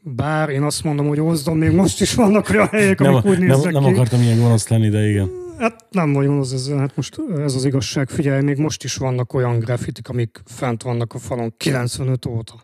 Bár 0.02 0.50
én 0.50 0.64
azt 0.64 0.84
mondom, 0.84 1.08
hogy 1.08 1.20
Ózdon 1.20 1.58
még 1.58 1.72
most 1.72 2.02
is 2.02 2.14
vannak 2.16 2.50
olyan 2.50 2.68
helyek, 2.68 3.00
Nem, 3.00 3.14
amik 3.14 3.26
úgy 3.26 3.38
nem, 3.40 3.48
néznek 3.48 3.74
nem 3.74 3.84
ki. 3.84 3.90
akartam 3.92 4.22
ilyen 4.22 4.40
gonosz 4.40 4.68
lenni, 4.68 4.90
de 4.90 5.10
igen. 5.10 5.30
Hát 5.58 5.86
nem 5.90 6.14
vagy 6.14 6.26
gonosz 6.26 6.52
ezzel, 6.52 6.78
hát 6.78 6.96
most 6.96 7.22
ez 7.38 7.56
az 7.56 7.66
igazság. 7.66 8.10
Figyelj, 8.10 8.42
még 8.42 8.58
most 8.58 8.84
is 8.84 8.96
vannak 8.96 9.34
olyan 9.34 9.60
grafitik, 9.60 10.10
amik 10.10 10.42
fent 10.46 10.82
vannak 10.84 11.14
a 11.14 11.18
falon 11.18 11.54
95 11.58 12.26
óta. 12.26 12.64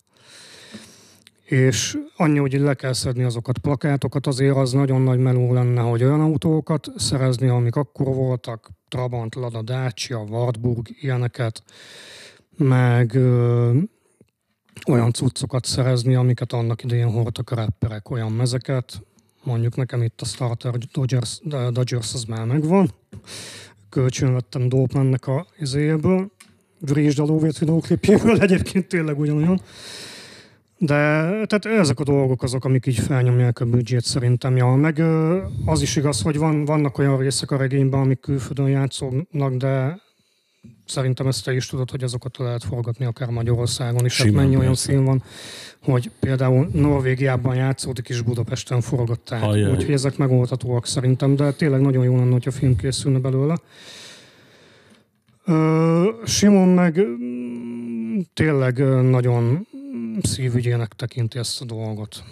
És 1.43 1.97
annyi, 2.15 2.37
hogy 2.37 2.53
le 2.53 2.73
kell 2.73 2.93
szedni 2.93 3.23
azokat 3.23 3.57
plakátokat, 3.57 4.27
azért 4.27 4.55
az 4.55 4.71
nagyon 4.71 5.01
nagy 5.01 5.19
meló 5.19 5.53
lenne, 5.53 5.81
hogy 5.81 6.03
olyan 6.03 6.21
autókat 6.21 6.87
szerezni, 6.95 7.47
amik 7.47 7.75
akkor 7.75 8.05
voltak, 8.05 8.69
Trabant, 8.87 9.35
Lada, 9.35 9.61
Dacia, 9.61 10.17
Wartburg, 10.17 10.87
ilyeneket, 10.99 11.63
meg 12.57 13.15
ö, 13.15 13.77
olyan 14.87 15.13
cuccokat 15.13 15.65
szerezni, 15.65 16.15
amiket 16.15 16.53
annak 16.53 16.83
idején 16.83 17.11
hordtak 17.11 17.51
a 17.51 17.55
rapperek, 17.55 18.09
olyan 18.09 18.31
mezeket, 18.31 19.01
mondjuk 19.43 19.75
nekem 19.75 20.01
itt 20.01 20.21
a 20.21 20.25
Starter 20.25 20.77
Dodgers, 20.77 21.39
Dodgers 21.71 22.13
az 22.13 22.23
már 22.23 22.45
megvan. 22.45 22.91
Kölcsön 23.89 24.33
vettem 24.33 24.69
Dopemannek 24.69 25.27
a 25.27 25.47
izéből, 25.59 26.31
Vrízsd 26.79 27.19
a 27.19 27.23
lóvét 27.23 27.57
videóklipjéből, 27.57 28.41
egyébként 28.47 28.87
tényleg 28.87 29.19
ugyanolyan. 29.19 29.61
De 30.77 30.95
tehát 31.45 31.65
ezek 31.65 31.99
a 31.99 32.03
dolgok 32.03 32.43
azok, 32.43 32.65
amik 32.65 32.85
így 32.85 32.99
felnyomják 32.99 33.59
a 33.59 33.65
büdzsét 33.65 34.03
szerintem. 34.03 34.55
Ja, 34.55 34.67
meg 34.67 35.03
az 35.65 35.81
is 35.81 35.95
igaz, 35.95 36.21
hogy 36.21 36.37
van, 36.37 36.65
vannak 36.65 36.97
olyan 36.97 37.17
részek 37.17 37.51
a 37.51 37.57
regényben, 37.57 37.99
amik 37.99 38.19
külföldön 38.19 38.69
játszódnak, 38.69 39.53
de 39.53 40.01
szerintem 40.89 41.27
ezt 41.27 41.43
te 41.43 41.53
is 41.53 41.67
tudod, 41.67 41.91
hogy 41.91 42.03
azokat 42.03 42.37
lehet 42.37 42.63
forgatni 42.63 43.05
akár 43.05 43.29
Magyarországon 43.29 44.05
is. 44.05 44.17
Hát 44.17 44.27
Simán, 44.27 44.43
mennyi 44.43 44.57
olyan 44.57 44.75
film 44.75 45.05
van, 45.05 45.23
hogy 45.83 46.11
például 46.19 46.69
Norvégiában 46.73 47.55
játszódik 47.55 48.09
és 48.09 48.21
Budapesten 48.21 48.81
forgatták. 48.81 49.43
Ajaj. 49.43 49.71
Úgyhogy 49.71 49.93
ezek 49.93 50.17
megoldhatóak 50.17 50.87
szerintem, 50.87 51.35
de 51.35 51.51
tényleg 51.51 51.81
nagyon 51.81 52.03
jó 52.03 52.15
lenne, 52.15 52.31
hogyha 52.31 52.51
film 52.51 52.75
készülne 52.75 53.19
belőle. 53.19 53.55
Simon 56.25 56.67
meg 56.67 56.99
mm, 56.99 58.19
tényleg 58.33 58.77
nagyon 59.03 59.67
szívügyének 60.21 60.93
tekinti 60.93 61.37
ezt 61.37 61.61
a 61.61 61.65
dolgot. 61.65 62.23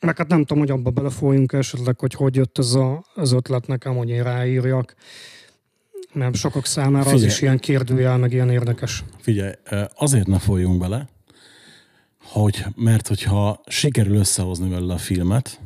Meg 0.00 0.16
hát 0.16 0.28
nem 0.28 0.44
tudom, 0.44 0.58
hogy 0.58 0.70
abba 0.70 0.90
belefolyjunk 0.90 1.52
esetleg, 1.52 1.98
hogy 1.98 2.14
hogy 2.14 2.34
jött 2.34 2.58
ez 2.58 2.78
az 3.14 3.32
ötlet 3.32 3.66
nekem, 3.66 3.96
hogy 3.96 4.08
én 4.08 4.22
ráírjak. 4.22 4.94
Mert 6.16 6.34
sokak 6.34 6.66
számára 6.66 7.04
az 7.04 7.10
Figyelj. 7.10 7.30
is 7.30 7.40
ilyen 7.40 7.58
kérdőjel, 7.58 8.16
meg 8.16 8.32
ilyen 8.32 8.50
érdekes. 8.50 9.04
Figyelj, 9.20 9.52
azért 9.94 10.26
ne 10.26 10.38
folyjunk 10.38 10.78
bele, 10.78 11.08
hogy, 12.22 12.64
mert 12.74 13.08
hogyha 13.08 13.60
sikerül 13.66 14.16
összehozni 14.16 14.68
belőle 14.68 14.92
a 14.92 14.98
filmet, 14.98 15.60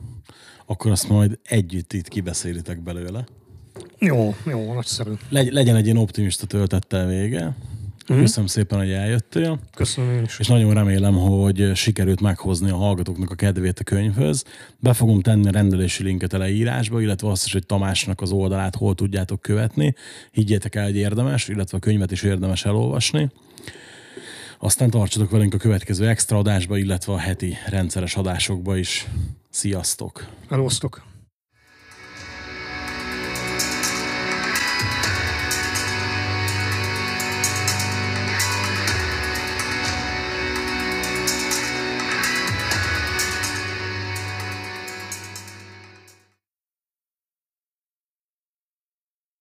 akkor 0.66 0.90
azt 0.90 1.08
majd 1.08 1.38
együtt 1.42 1.92
itt 1.92 2.08
kibeszélitek 2.08 2.82
belőle. 2.82 3.26
Jó, 3.98 4.34
jó, 4.46 4.72
nagyszerű. 4.74 5.12
Legy, 5.28 5.52
legyen 5.52 5.76
egy 5.76 5.84
ilyen 5.84 5.96
optimista 5.96 6.46
töltettel 6.46 7.06
vége. 7.06 7.56
Mhm. 8.10 8.20
Köszönöm 8.20 8.46
szépen, 8.46 8.78
hogy 8.78 8.90
eljöttél, 8.90 9.58
Köszönöm 9.74 10.10
én 10.10 10.22
is. 10.22 10.38
és 10.38 10.46
nagyon 10.46 10.74
remélem, 10.74 11.14
hogy 11.14 11.70
sikerült 11.74 12.20
meghozni 12.20 12.70
a 12.70 12.76
hallgatóknak 12.76 13.30
a 13.30 13.34
kedvét 13.34 13.78
a 13.78 13.84
könyvhöz. 13.84 14.44
Be 14.78 14.92
fogom 14.92 15.20
tenni 15.20 15.48
a 15.48 15.50
rendelési 15.50 16.02
linket 16.02 16.32
a 16.32 16.38
leírásba, 16.38 17.00
illetve 17.00 17.28
azt 17.28 17.44
is, 17.46 17.52
hogy 17.52 17.66
Tamásnak 17.66 18.20
az 18.20 18.30
oldalát 18.30 18.74
hol 18.76 18.94
tudjátok 18.94 19.40
követni. 19.40 19.94
Higgyétek 20.30 20.74
el, 20.74 20.84
hogy 20.84 20.96
érdemes, 20.96 21.48
illetve 21.48 21.76
a 21.76 21.80
könyvet 21.80 22.10
is 22.12 22.22
érdemes 22.22 22.64
elolvasni. 22.64 23.30
Aztán 24.58 24.90
tartsatok 24.90 25.30
velünk 25.30 25.54
a 25.54 25.58
következő 25.58 26.08
extra 26.08 26.38
adásba, 26.38 26.76
illetve 26.78 27.12
a 27.12 27.18
heti 27.18 27.56
rendszeres 27.68 28.16
adásokba 28.16 28.76
is. 28.76 29.06
Sziasztok! 29.50 30.26
Elosztok. 30.48 31.09